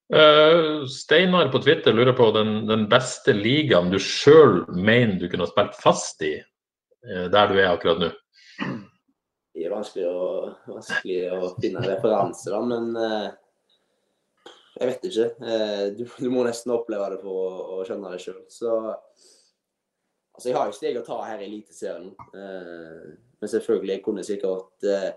[0.09, 5.45] Uh, Steinar på Twitter lurer på den, den beste ligaen du sjøl mener du kunne
[5.45, 8.09] ha spilt fast i, uh, der du er akkurat nå?
[9.53, 10.23] Det er vanskelig å,
[10.71, 15.29] vanskelig å finne referanser referanse, da, men uh, jeg vet ikke.
[15.99, 18.39] Du, du, må nesten oppleve det for å, å skjønne det sjøl.
[20.39, 22.11] Så Altså, jeg har jo steg å ta her i Eliteserien.
[22.15, 23.07] Eh,
[23.43, 25.09] men selvfølgelig, jeg kunne sikkert eh,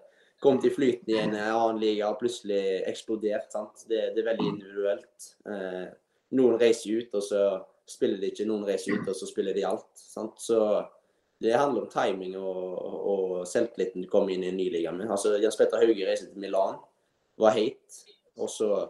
[0.42, 3.52] kommet i flyten i en annen liga og plutselig eksplodert.
[3.54, 3.84] sant?
[3.86, 5.28] Det, det, er veldig individuelt.
[5.46, 5.86] Eh,
[6.40, 7.44] noen reiser ut, og så
[7.86, 8.48] spiller de ikke.
[8.50, 9.92] Noen reiser ut, og så spiller de alt.
[9.94, 10.42] sant?
[10.42, 10.58] Så
[11.42, 12.82] det handler om timing og,
[13.14, 15.10] og selvtilliten du kommer inn i en ny liga med.
[15.14, 16.82] Altså, Jens Petter Hauge reiser til Milan,
[17.38, 18.02] var heit,
[18.42, 18.88] og så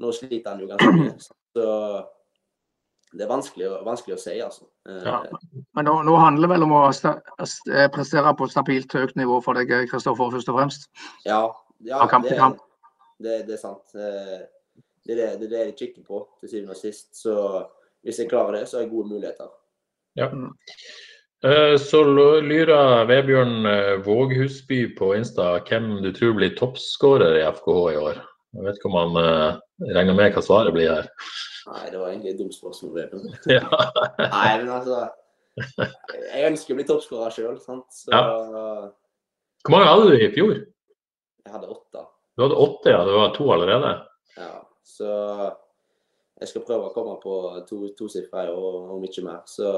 [0.00, 1.16] Nå sliter han jo ganske mye.
[1.56, 1.64] Så
[3.10, 4.68] det er vanskelig, vanskelig å si, altså.
[4.88, 5.16] Eh, ja.
[5.74, 9.58] Men nå, nå, handler det vel om å eh, prestere på stabilt høyt nivå for
[9.58, 10.86] deg, Kristoffer, først og fremst?
[11.26, 11.42] Ja,
[11.86, 12.38] ja det,
[13.18, 13.96] det, det, er sant.
[13.98, 14.38] Eh,
[15.06, 17.10] det er det, det er det jeg kikker på til syvende og sist.
[17.18, 17.34] Så
[18.06, 19.50] hvis jeg klarer det, så har jeg gode muligheter.
[20.18, 20.30] Ja.
[21.80, 23.64] Så lurer Vebjørn
[24.04, 28.18] Våghusby på Insta hvem du tror blir toppskårer i FKH i år.
[28.58, 29.62] Jeg vet ikke om han
[29.94, 31.08] regner med hva svaret blir her.
[31.68, 33.00] Nei, det var egentlig et dumt spørsmål.
[33.56, 33.64] Ja.
[34.18, 35.00] Nei, men altså
[36.30, 37.88] Jeg ønsker å bli toppskårer sjøl, sant.
[37.92, 38.22] Så ja.
[39.66, 40.54] Hvor mange hadde du i fjor?
[41.44, 42.04] Jeg hadde åtte.
[42.36, 43.02] Du hadde åtte, ja.
[43.04, 43.90] Du var to allerede?
[44.38, 44.54] Ja.
[44.86, 45.10] Så
[46.40, 47.36] jeg skal prøve å komme på
[47.68, 49.42] to, tosifra i år, om ikke mer.
[49.50, 49.68] Så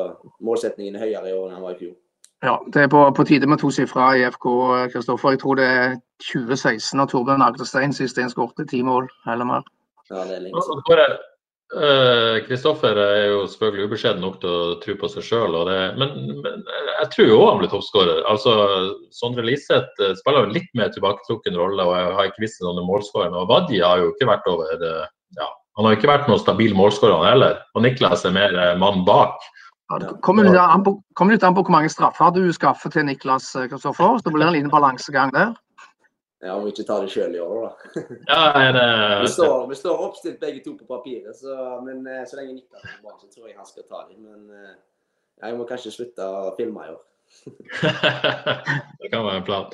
[0.44, 1.96] målsetningen er høyere i år enn den var i fjor.
[2.42, 4.46] Ja, det er på, på tide med tosifra i FK,
[4.94, 5.34] Kristoffer.
[5.34, 9.68] Jeg tror det er 2016 og Torbjørn Agderstein sist en skåret ti mål eller mer.
[10.10, 11.20] Ja, det er lenge siden.
[12.46, 15.56] Kristoffer uh, er jo selvfølgelig ubeskjeden nok til å tro på seg sjøl,
[15.96, 16.12] men,
[16.44, 18.20] men, jeg tror jo han blir toppskårer.
[18.28, 18.52] Altså,
[19.14, 23.32] Sondre Liseth spiller jo litt mer tilbaketrukken rolle og jeg har ikke visst noen målskårere.
[23.32, 24.84] Og Wadji har jo ikke vært over
[25.38, 27.58] ja, Han har ikke vært noen stabil målskårer heller.
[27.76, 29.40] Og Niklas er mer eh, mann bak.
[29.90, 33.52] Ja, det kommer litt an på, an på hvor mange straffer du skaffer til Niklas
[33.56, 34.18] eh, Kristoffer.
[34.18, 35.54] Så det blir en liten balansegang der.
[36.42, 38.00] Ja, Om vi ikke tar det sjøl i år, da.
[38.32, 38.86] Ja, det...
[39.22, 41.54] Vi står, vi står oppstilt begge to på papiret, så,
[41.86, 44.24] men eh, så lenge Niklas er bra, så tror jeg han skal ta dem.
[44.26, 44.72] Men eh,
[45.44, 46.98] jeg må kanskje slutte å filme i år.
[49.00, 49.70] det kan være en plan.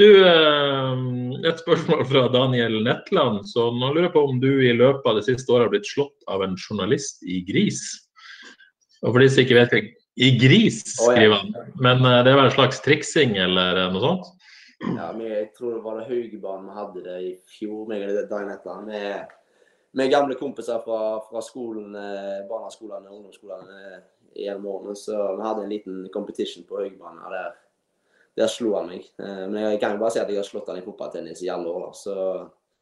[0.00, 1.04] Du, eh,
[1.50, 3.44] et spørsmål fra Daniel Netland.
[3.52, 6.46] som lurer på om du i løpet av det siste året har blitt slått av
[6.48, 7.84] en journalist i gris?
[9.04, 9.76] Og for de som ikke vet
[10.16, 11.52] i gris, skriver han.
[11.76, 14.32] Men det er vel en slags triksing eller noe sånt?
[14.84, 18.52] Ja, jeg tror det var det Haugebanen vi hadde det i fjor, meg og Dagen
[18.52, 18.90] Etland.
[18.90, 19.30] Med,
[19.96, 24.02] med gamle kompiser fra, fra skolen, eh, barneskolene og ungdomsskolene eh,
[24.44, 24.98] gjennom årene.
[25.00, 27.24] Så vi hadde en liten competition på Haugebanen.
[27.32, 27.56] Der,
[28.36, 29.08] der slo han meg.
[29.16, 31.52] Eh, men jeg kan jo bare si at jeg har slått han i fotballtennis i
[31.52, 31.90] alle år.
[31.96, 32.20] så...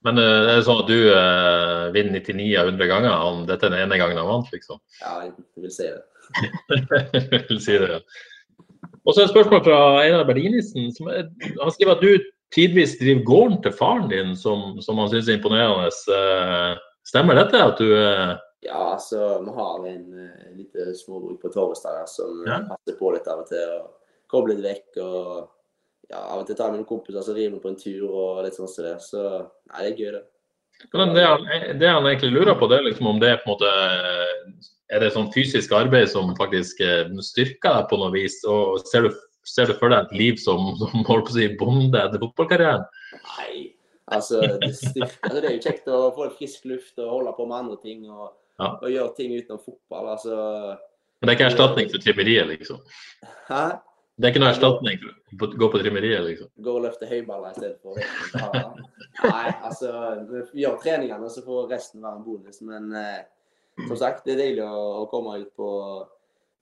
[0.04, 3.14] Men er det sånn at du eh, vinner 99 av 100 ganger?
[3.30, 4.82] Om dette er den ene gangen han vant, liksom?
[4.98, 6.02] Ja, jeg vil si det.
[7.14, 8.02] jeg vil si det, ja.
[9.04, 10.88] Og så et spørsmål fra Einar Berlinisen.
[10.96, 11.28] Som er,
[11.60, 15.38] han skriver at du tidvis driver gården til faren din, som, som han syns er
[15.38, 15.90] imponerende.
[15.90, 17.60] Eh, stemmer dette?
[17.60, 18.34] at du uh...
[18.64, 20.04] Ja, altså vi har en
[20.54, 22.62] en lite småbruk på Torvestad som ja.
[22.68, 23.74] passer på litt av og til.
[23.80, 25.02] og Kobler litt vekk.
[25.04, 25.50] og
[26.08, 28.56] ja, Av og til tar med noen kompiser som river på en tur og litt
[28.56, 28.94] sånn som det.
[29.04, 30.24] Så nei, det er gøy, det.
[30.90, 31.44] Det han,
[31.78, 33.70] det han egentlig lurer på, det er liksom om det er på en måte
[34.92, 38.40] er det sånn fysisk arbeid som faktisk eh, styrker deg på noe vis?
[38.48, 39.14] Og ser du,
[39.48, 42.84] ser du for deg et liv som, som holdt på å si, bonde etter fotballkarrieren?
[43.30, 43.56] Nei,
[44.12, 47.48] altså det, styrker, altså det, er jo kjekt å få frisk luft og holde på
[47.48, 48.04] med andre ting.
[48.10, 48.28] Og,
[48.60, 48.74] ja.
[48.76, 50.14] og gjøre ting utenom fotball.
[50.14, 50.38] altså.
[51.18, 52.80] Men det er ikke erstatning for trimmeriet, liksom?
[53.48, 53.64] Hæ?
[54.14, 56.50] Det er ikke noe erstatning for å gå på trimmeriet, liksom?
[56.62, 57.98] Gå og løfte høyballer i stedet for.
[59.24, 59.90] Nei, altså
[60.52, 62.60] vi gjør treningene, så får resten være en bonus.
[62.62, 63.24] Men eh,
[63.78, 65.70] som sagt, det er deilig å, å komme ut på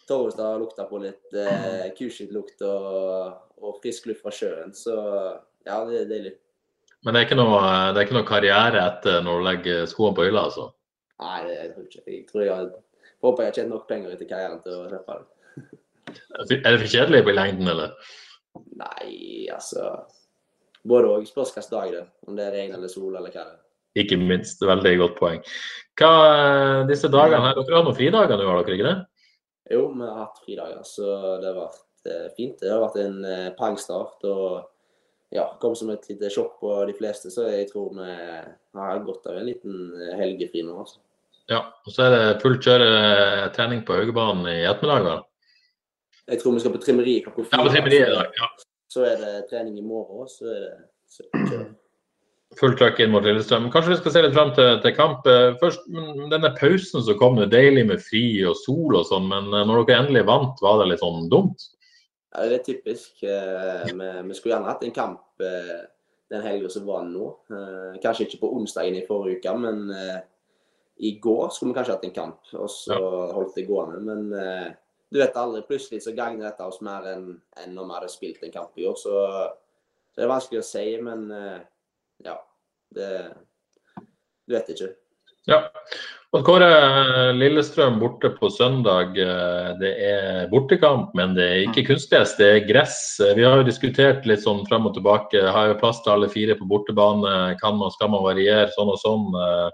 [0.09, 4.72] Torvestad og lukte på litt eh, kuskittlukt og, og frisk luft fra sjøen.
[4.75, 4.94] Så
[5.66, 6.33] ja, det er deilig.
[7.03, 7.61] Men det er ikke noe,
[7.92, 10.68] det er ikke noe karriere etter når du legger skoene på hylla, altså?
[11.22, 12.05] Nei, det tror jeg ikke.
[12.14, 12.66] Jeg tror jeg
[13.22, 15.25] håper jeg har tjent nok penger etter karrieren til å slippe det.
[16.59, 18.12] er det for kjedelig på lengden, eller?
[18.79, 19.92] Nei, altså
[20.83, 21.27] Både òg.
[21.29, 22.09] Spørs hvilken dag det er.
[22.27, 23.62] Om det er regn eller sol eller hva det er.
[23.98, 24.62] Ikke minst.
[24.64, 25.40] Veldig godt poeng.
[26.00, 28.98] Hva eh, disse dagene her, Dere har noen fridager nå, har dere ikke det?
[29.72, 31.09] Jo, vi har hatt fridager, så
[31.42, 32.59] det har vært eh, fint.
[32.61, 34.24] Det har vært en eh, pangstart.
[34.24, 34.68] og
[35.33, 38.09] ja, kom som et lite sjokk på de fleste, så jeg tror vi
[38.76, 40.74] har godt av en liten helgefri nå.
[40.83, 41.00] altså.
[41.48, 45.09] Ja, og så er det fullt kjøre trening på Haugebanen i ettermiddag?
[45.09, 45.22] vel?
[46.33, 47.59] Jeg tror vi skal på trimmeriet klokka fire.
[47.59, 48.50] Ja, på trimmeriet i dag, ja.
[48.92, 50.74] Så er det trening i morgen, så er det
[51.09, 51.64] så, kjøre
[52.61, 53.69] fullt trøkk inn mot Lillestrøm.
[53.73, 55.29] Kanskje vi skal se litt frem til, til kamp.
[55.29, 55.85] Eh, først,
[56.33, 59.87] Denne pausen som kom, det deilig med fri og sol og sånn, men eh, når
[59.88, 61.69] dere endelig vant, var det litt sånn dumt?
[62.33, 63.15] Ja, Det er typisk.
[63.25, 65.21] Eh, vi, vi skulle gjerne hatt en kamp
[66.33, 67.27] den helga som var nå.
[68.01, 69.83] Kanskje ikke på onsdagen i forrige uke, men
[71.03, 72.38] i går skulle vi kanskje hatt en kamp.
[72.57, 72.97] Og så
[73.35, 73.99] holdt det gående.
[74.01, 74.71] Men
[75.12, 75.61] du vet aldri.
[75.69, 77.27] Plutselig så gagner dette oss mer enn,
[77.61, 78.97] enn når vi hadde spilt en kamp i år.
[78.97, 80.87] Så, så det er vanskelig å si.
[81.05, 81.27] men
[82.24, 82.38] ja,
[82.96, 83.12] det
[84.46, 84.92] Du vet ikke.
[85.46, 85.64] Ja.
[86.32, 86.68] Og Kåre,
[87.37, 89.18] Lillestrøm borte på søndag.
[89.20, 92.96] Eh, det er bortekamp, men det er ikke kunstgress, det er gress.
[93.37, 95.42] Vi har jo diskutert litt sånn frem og tilbake.
[95.44, 97.58] Har jo plass til alle fire på bortebane.
[97.61, 99.28] Kan man, skal man variere sånn og sånn?
[99.44, 99.68] Eh,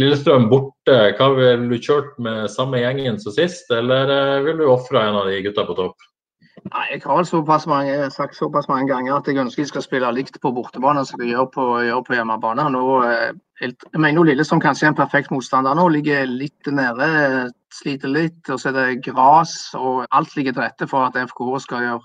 [0.00, 4.68] Lillestrøm borte, hva ville du kjørt med samme gjengen som sist, eller eh, vil du
[4.70, 6.09] ofre en av de gutta på topp?
[6.68, 10.12] Nei, Jeg har såpass mange, sagt såpass mange ganger at jeg ønsker de skal spille
[10.12, 12.66] likt på bortebane som de gjør på, gjør på hjemmebane.
[12.74, 15.88] Nå, eh, jeg mener jo Lillestrøm kanskje er en perfekt motstander nå.
[15.88, 18.42] Ligger litt nede, sliter litt.
[18.48, 22.00] og Så er det gras og alt ligger til rette for at FK skal gjøre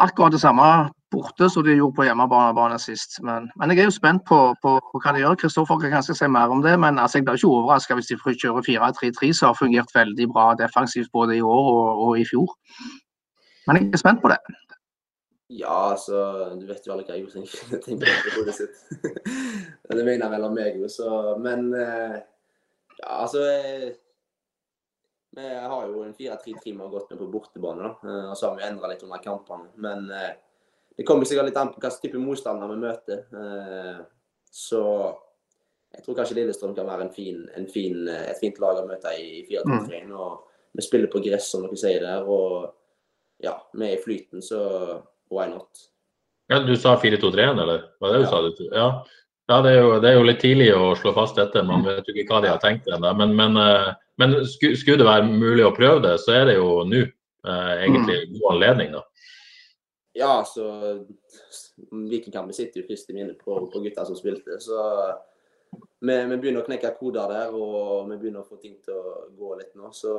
[0.00, 3.18] akkurat det samme borte som de gjorde på hjemmebane sist.
[3.22, 5.38] Men, men, jeg er jo spent på, på, på hva de gjør.
[5.42, 6.78] Kristoffer kan kanskje si mer om det.
[6.80, 10.52] Men altså, jeg blir ikke overraska hvis de kjører 4-3-3, som har fungert veldig bra
[10.58, 12.56] defensivt både i år og, og i fjor.
[13.66, 14.38] Men jeg er spent på det.
[15.52, 16.18] Ja, altså
[16.60, 17.28] Du vet jo alle hva jeg
[17.84, 18.78] tenker på hodet sitt.
[19.88, 22.16] det mener vel om meg, så Men eh,
[22.98, 23.90] ja, altså eh,
[25.36, 27.92] Vi har jo en 4-3-3 vi har gått med på bortebane, da.
[28.08, 29.70] Eh, og så har vi endra litt under kampene.
[29.76, 33.22] Men det kommer sikkert litt an på hvilken type motstander vi møter.
[34.52, 34.82] Så
[35.92, 39.14] jeg tror kanskje Lillestrøm kan være en fin, en fin, et fint lag å møte
[39.16, 40.02] i 4-3-3.
[40.10, 40.68] Mm.
[40.76, 42.28] Vi spiller på gress, som dere sier der.
[42.28, 42.68] og
[43.42, 44.60] ja, med i flyten, så
[45.32, 45.88] why not?
[46.50, 47.84] Ja, Du sa 4-2-3-1, eller?
[48.00, 48.30] Var det du ja.
[48.30, 48.66] sa?
[48.76, 48.88] Ja.
[49.50, 51.64] Ja, det er, jo, det er, jo, litt tidlig å slå fast dette.
[51.66, 53.10] Man vet jo ikke hva de har tenkt ennå.
[53.18, 53.88] Men, men, eh,
[54.22, 58.20] men skulle det være mulig å prøve det, så er det jo nå eh, egentlig
[58.22, 58.36] mm.
[58.36, 59.02] god anledning, da.
[60.16, 60.66] Ja, så
[61.90, 64.60] Vikingkampen sitter jo først i minnet på, på gutta som spilte.
[64.62, 64.78] Så
[65.72, 69.16] vi, vi, begynner å knekke koder der, og vi begynner å få ting til å
[69.36, 69.90] gå litt nå.
[69.96, 70.12] Så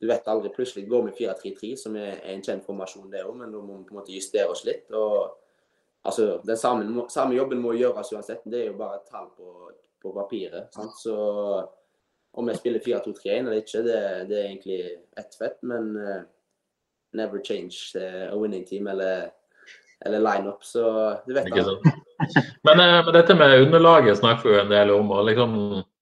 [0.00, 0.50] du vet aldri.
[0.54, 3.86] Plutselig går vi 4-3-3, som er en kjent formasjon, det òg, men da må vi
[3.88, 4.90] på en måte justere oss litt.
[4.92, 5.36] og
[6.02, 8.44] altså, Den samme, samme jobben må gjøres uansett.
[8.44, 9.70] Det er jo bare et tall på,
[10.02, 10.70] på papiret.
[10.74, 10.96] Sant?
[11.00, 11.16] Så
[12.32, 14.80] om jeg spiller 4-2-3-1 eller ikke, det, det, er egentlig
[15.18, 15.58] ett fett.
[15.62, 16.22] Men uh,
[17.16, 19.30] never change uh, a winning team eller,
[20.06, 20.64] eller line-up.
[20.64, 20.84] Så
[21.26, 21.66] du vet det.
[22.62, 25.10] Men, uh, men, dette med underlaget snakker vi jo en del om.
[25.10, 25.54] og liksom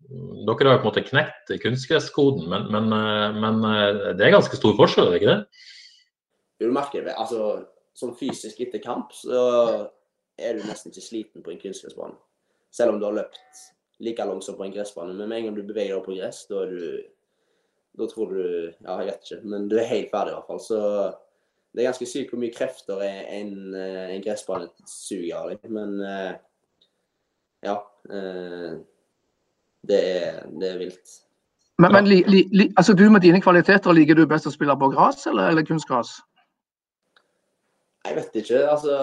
[0.08, 2.86] dere har jo på en måte knekt kunstgresskoden, men, men,
[3.42, 3.58] men,
[4.16, 5.66] det er ganske stor forskjell, er det ikke det?
[6.58, 7.14] Du merker det.
[7.14, 7.66] altså
[7.98, 9.42] sånn fysisk etter kamp, så
[10.38, 12.16] er du nesten ikke sliten på en kunstgressbane.
[12.74, 13.62] Selv om du har løpt
[13.98, 15.14] like langt som på en gressbane.
[15.14, 16.82] Men med en gang du beveger deg på gress, da er du
[17.98, 18.42] Da tror du
[18.84, 20.60] Ja, jeg vet ikke, men du er helt ferdig i hvert fall.
[20.62, 20.78] Så
[21.74, 25.64] det er ganske sykt hvor mye krefter en, eh, en gressbane suger av deg.
[25.74, 26.36] Men eh,
[27.66, 27.74] ja.
[28.06, 28.78] Eh,
[29.86, 31.18] det er, det er vilt.
[31.78, 34.90] Men, men li, li, altså du med dine kvaliteter, liker du best å spille på
[34.90, 36.16] gress eller, eller kunstgress?
[38.08, 38.64] Jeg vet ikke.
[38.66, 38.96] Altså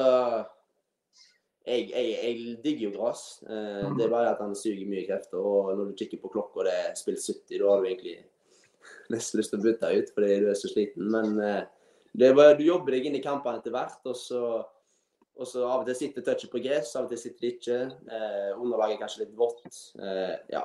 [1.66, 3.24] Jeg, jeg, jeg digger jo gress.
[3.48, 5.40] Eh, det er bare at han suger mye krefter.
[5.40, 8.18] Og når du kikker på klokka og det er spilt 70, da har du egentlig
[9.16, 11.08] nesten lyst til å bytte ut fordi du er så sliten.
[11.16, 11.64] Men eh,
[12.16, 14.02] det bare, du jobber deg inn i kampene etter hvert.
[14.04, 14.44] og så
[15.36, 17.80] og så Av og til sitter touchet på gress, av og til sitter det ikke.
[18.08, 19.80] Eh, underlaget er kanskje litt vått.
[20.00, 20.62] Eh, ja.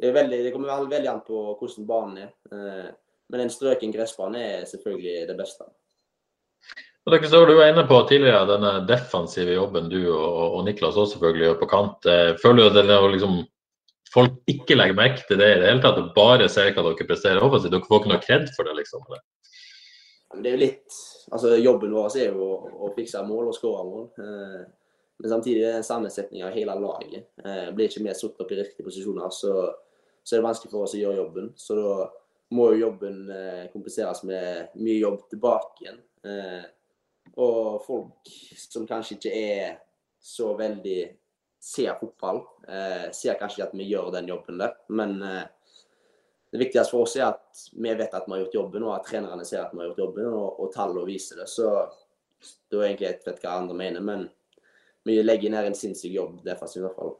[0.00, 2.30] det, veldig, det, kommer veldig an på hvordan banen er.
[2.52, 2.86] Eh,
[3.32, 5.66] men en strøken gressbane er selvfølgelig det beste.
[7.06, 10.96] Og dere så Du var inne på tidligere denne defensive jobben du og, og Niklas
[10.96, 12.08] også selvfølgelig gjør på kant.
[12.10, 13.38] Eh, føler du at det liksom,
[14.14, 17.08] folk ikke legger merke til det i det hele tatt, og bare ser hva dere
[17.08, 17.74] presterer offensivt?
[17.76, 19.04] Dere får ikke noe kred for det, liksom?
[19.10, 19.22] Eller?
[20.42, 20.96] Det er jo litt
[21.32, 24.04] altså Jobben vår er jo å, å fikse mål og skåre mål.
[24.22, 24.60] Eh,
[25.16, 27.30] men samtidig er det en sammensetning av hele laget.
[27.42, 29.54] Eh, blir ikke vi satt opp i riktige posisjoner, så,
[30.22, 31.50] så, er det vanskelig for oss å gjøre jobben.
[31.56, 31.96] Så da
[32.56, 36.02] må jo jobben eh, kompenseres med mye jobb tilbake igjen.
[36.28, 36.64] Eh,
[37.42, 39.78] og folk som kanskje ikke er
[40.22, 41.00] så veldig
[41.66, 44.76] ser fotball, eh, ser kanskje ikke at vi gjør den jobben der.
[44.88, 45.44] Men eh,
[46.56, 49.06] det viktigste for oss er at vi vet at vi har gjort jobben, og at
[49.10, 51.50] trenerne ser at vi har gjort jobben, og, og tallene viser det.
[51.52, 51.68] Så
[52.72, 54.26] da er egentlig et vet hva andre mener, men
[55.06, 57.14] vi legger ned en sinnssyk jobb defensivt i hvert fall.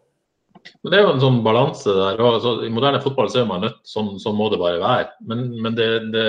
[0.82, 2.20] Men Det er jo en sånn balanse der.
[2.24, 5.10] Altså, I moderne fotball så er man nødt, sånn, sånn må det bare være.
[5.28, 6.26] Men, men det, det,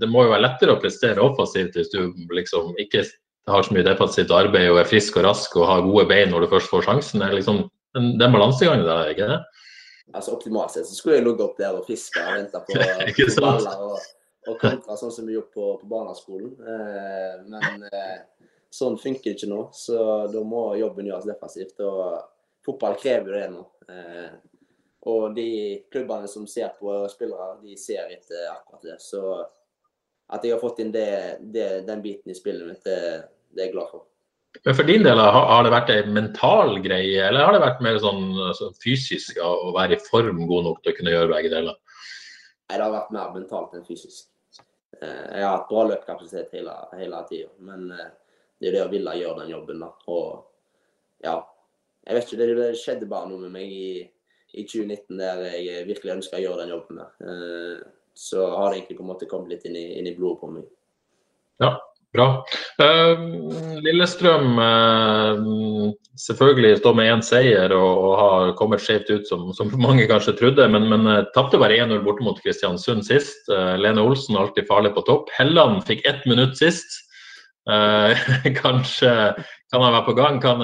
[0.00, 2.00] det, må jo være lettere å prestere offensivt hvis du
[2.34, 3.04] liksom ikke
[3.48, 6.44] har så mye defensivt arbeid og er frisk og rask og har gode bein når
[6.44, 7.22] du først får sjansen.
[7.22, 7.62] Det er liksom
[7.94, 9.38] den balansegangen der, ikke det?
[10.12, 12.78] Altså Optimalt sett så skulle jeg ligget opp der og fiska og venta på,
[13.18, 14.08] på baller og,
[14.48, 16.54] og kontra, sånn som vi gjorde på, på barneskolen.
[16.62, 20.00] Eh, men eh, sånn funker det ikke nå, så
[20.32, 21.80] da må jobben gjøres defensivt.
[21.84, 22.18] og
[22.64, 23.64] fotball krever det nå.
[23.88, 24.32] Eh,
[25.08, 25.50] og de
[25.92, 28.96] klubbene som ser på spillere, de ser etter akkurat det.
[29.00, 29.22] Så
[30.28, 32.98] at jeg har fått inn det, det, den biten i spillet mitt, det,
[33.48, 34.04] det, er jeg glad for.
[34.64, 38.00] Men For din del, har det vært en mental greie, eller har det vært mer
[38.02, 41.76] sånn altså, fysisk å være i form god nok til å kunne gjøre begge deler?
[42.68, 44.26] Nei, Det har vært mer mentalt enn fysisk.
[44.98, 48.10] Eh, jeg har hatt bra løpkapasitet hele, hele tida, men eh,
[48.58, 49.84] det er det å ville gjøre den jobben.
[49.84, 49.92] da.
[50.10, 51.36] Og ja,
[52.08, 53.90] jeg vet ikke, det skjedde bare noe med meg i,
[54.58, 57.14] i 2019 der jeg virkelig ønska å gjøre den jobben der.
[57.22, 57.86] Eh,
[58.18, 60.50] så har det egentlig på en måte kommet litt inn i, inn i blodet på
[60.50, 60.66] meg.
[61.62, 61.76] Ja,
[62.14, 62.26] bra.
[62.80, 69.72] Uh, Lillestrøm uh, selvfølgelig står med én seier og, har kommet skjevt ut, som, som,
[69.80, 70.68] mange kanskje trodde.
[70.72, 73.44] Men, men uh, tapte bare 1-0 borte mot Kristiansund sist.
[73.50, 75.32] Uh, Lene Olsen alltid farlig på topp.
[75.38, 77.04] Helland fikk ett minutt sist.
[78.62, 79.10] kanskje
[79.68, 80.38] kan han være på gang.
[80.40, 80.62] Kan,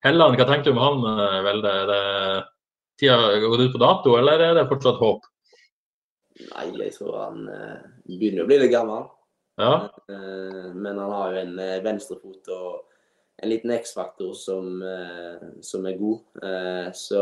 [0.00, 1.98] Helland, hva tenker du om han, Vel, det, det
[3.02, 5.26] tida gått ut på dato, eller er det fortsatt håp?
[6.40, 7.44] Nei, jeg tror han
[8.08, 9.04] begynner å bli litt gammel.
[9.60, 9.74] Ja.
[10.10, 12.86] Uh, men han har jo en uh, venstrefot og
[13.40, 14.82] en liten X-faktor som,
[15.64, 16.18] som, er god.
[16.92, 17.20] så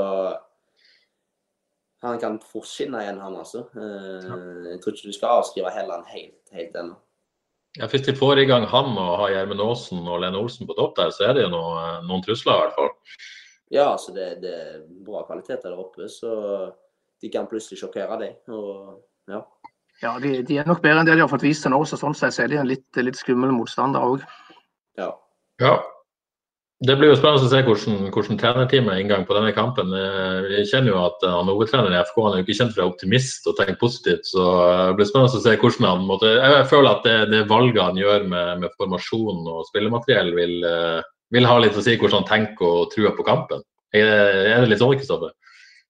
[2.02, 3.60] han kan fort skinne igjen, han altså.
[3.70, 6.96] Jeg tror ikke du skal avskrive Helland helt, helt ennå.
[7.78, 10.74] Ja, Hvis de får i gang han og har Gjermund Aasen og Lene Olsen på
[10.74, 12.90] topp der, så er det jo noe, noen trusler i hvert fall.
[13.70, 16.32] Ja, altså det, det, er bra kvaliteter der oppe, så
[17.22, 18.38] de kan plutselig sjokkere deg.
[18.50, 18.96] Og,
[19.30, 19.42] ja.
[20.02, 21.98] Ja de, de, er nok bedre enn det de har fått vist til nå, så
[21.98, 24.26] sånn sett er de en litt, litt skummel motstander òg.
[24.98, 25.12] Ja.
[25.62, 25.78] ja.
[26.86, 29.90] Det blir jo spennende å se hvordan, hvordan trenerteamet er inngang på denne kampen.
[29.90, 32.78] Jeg vi kjenner jo at han hovedtreneren i FK han er jo ikke kjent for
[32.78, 34.28] å være optimist og tenke positivt.
[34.30, 34.44] så
[34.92, 37.98] Det blir spennende å se hvordan han måtte Jeg føler at det, det valget han
[37.98, 41.00] gjør med, med formasjon og spillemateriell, vil, eh,
[41.34, 43.66] vil, ha litt å si hvordan han tenker og tror på kampen.
[43.90, 45.34] Er det, er det litt sånn, Kristoffer?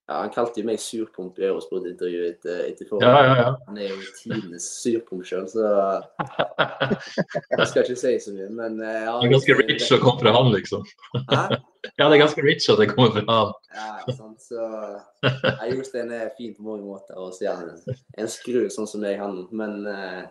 [0.08, 3.08] Ja, Han kalte jo meg surpomp i Eurosport-intervjuet etter, etter forrige.
[3.12, 3.48] Ja, ja, ja.
[3.66, 5.66] Han er jo tidenes surpomp sjøl, så
[7.58, 10.22] jeg skal ikke si så mye, men uh, ja, Det er ganske rich å komme
[10.22, 10.86] fra han, liksom.
[11.28, 11.42] Hæ?
[11.92, 13.52] Ja, det er ganske rich at det kommer fra han.
[13.76, 14.70] Ja, sant, så
[15.28, 19.04] ja, Jostein er fin på mange måter, og så er han en skru sånn som
[19.04, 19.44] jeg, han.
[19.52, 20.24] Men uh,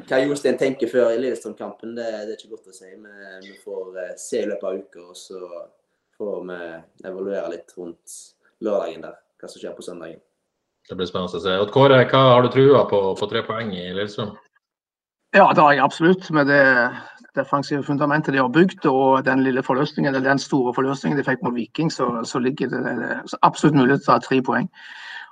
[0.00, 2.88] hva Jostein tenker før i Lillestrøm-kampen, det, det, er ikke godt å si.
[2.88, 3.20] Vi,
[3.50, 5.44] vi får se i løpet av uka, og så
[6.16, 6.60] får vi
[7.12, 8.18] evaluere litt rundt
[8.64, 10.20] lørdagen der, hva som skjer på søndagen.
[10.88, 11.54] Det blir spennende å se.
[11.60, 14.32] Og Kåre, hva har du trua på på tre poeng i Lillestrøm?
[15.36, 16.30] Ja, det har jeg absolutt.
[16.32, 16.62] Med det
[17.36, 21.44] defensive fundamentet de har bygd, og den lille forløsningen, eller den store forløsningen de fikk
[21.44, 24.70] mot Viking, så, så ligger det, det absolutt mulighet til å ta tre poeng.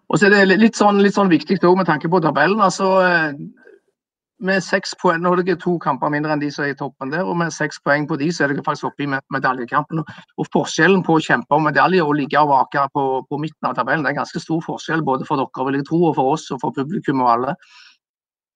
[0.07, 2.61] Og så er det litt sånn, litt sånn viktig med tanke på tabellen.
[2.61, 2.93] altså
[4.39, 7.13] med seks poeng, Nå er dere to kamper mindre enn de som er i toppen
[7.13, 10.03] der, og med seks poeng på de, så er dere faktisk oppe i medaljekampen.
[10.37, 13.77] Og Forskjellen på å kjempe om medalje og ligge og vake på, på, midten av
[13.79, 16.51] tabellen, det er ganske stor forskjell både for dere vil jeg tro, og for oss
[16.53, 17.57] og for publikum og alle.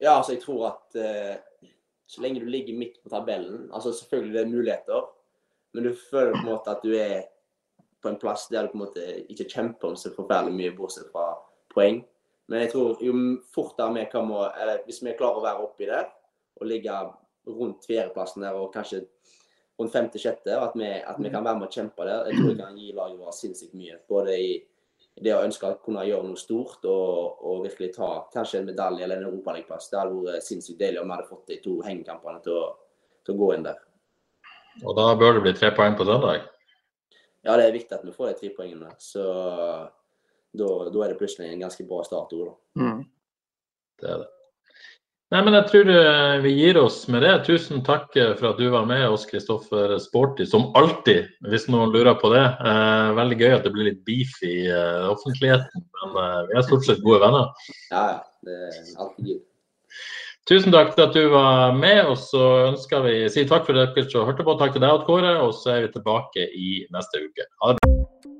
[0.00, 1.72] Ja, altså jeg tror at eh,
[2.08, 5.02] så lenge du ligger midt på tabellen altså Selvfølgelig det er muligheter,
[5.74, 7.28] men du føler på en måte at du er
[8.00, 11.10] på en plass der du på en måte ikke kjemper om så forferdelig mye, bortsett
[11.12, 11.34] fra
[11.74, 12.00] poeng.
[12.50, 13.14] Men jeg tror jo
[13.54, 16.08] fortere vi kan må, eller hvis vi klarer å være oppi der
[16.60, 16.96] og ligge
[17.46, 19.04] rundt fjerdeplassen der og kanskje
[19.80, 22.58] rundt femte-sjette, at, vi, at vi kan være med og kjempe der, jeg tror det
[22.58, 23.96] kan gi laget vårt sinnssykt mye.
[24.10, 24.50] Både i
[25.20, 29.06] det å ønske å kunne gjøre noe stort og, og virkelig ta kanskje en medalje
[29.06, 29.88] eller en europaligaplass.
[29.92, 32.66] Det hadde vært sinnssykt deilig om vi hadde fått de to hengekampene til å,
[33.24, 33.80] til å gå inn der.
[34.84, 36.46] Og da bør det bli tre poeng på søndag?
[37.46, 38.92] Ja, det er viktig at vi får de tre poengene.
[39.00, 39.24] Så
[40.56, 42.54] da, da, er det plutselig en ganske bra startord.
[42.78, 43.02] Mm.
[44.00, 44.30] Det er det.
[45.30, 47.34] Nei, men Jeg tror eh, vi gir oss med det.
[47.46, 51.94] Tusen takk eh, for at du var med oss, Kristoffer Sporty, som alltid, hvis noen
[51.94, 52.42] lurer på det.
[52.42, 56.66] Eh, veldig gøy at det blir litt beef i eh, offentligheten, men eh, vi er
[56.66, 57.70] stort sett gode venner.
[57.92, 58.18] Ja, ja.
[58.40, 59.40] Det er alltid gøy.
[60.50, 62.42] Tusen takk for at du var med, og så
[62.72, 64.58] ønsker vi si takk for dere som hørte på.
[64.58, 67.46] Takk til deg, Kåre, og så er vi tilbake i neste uke.
[67.62, 68.39] Ha det bra.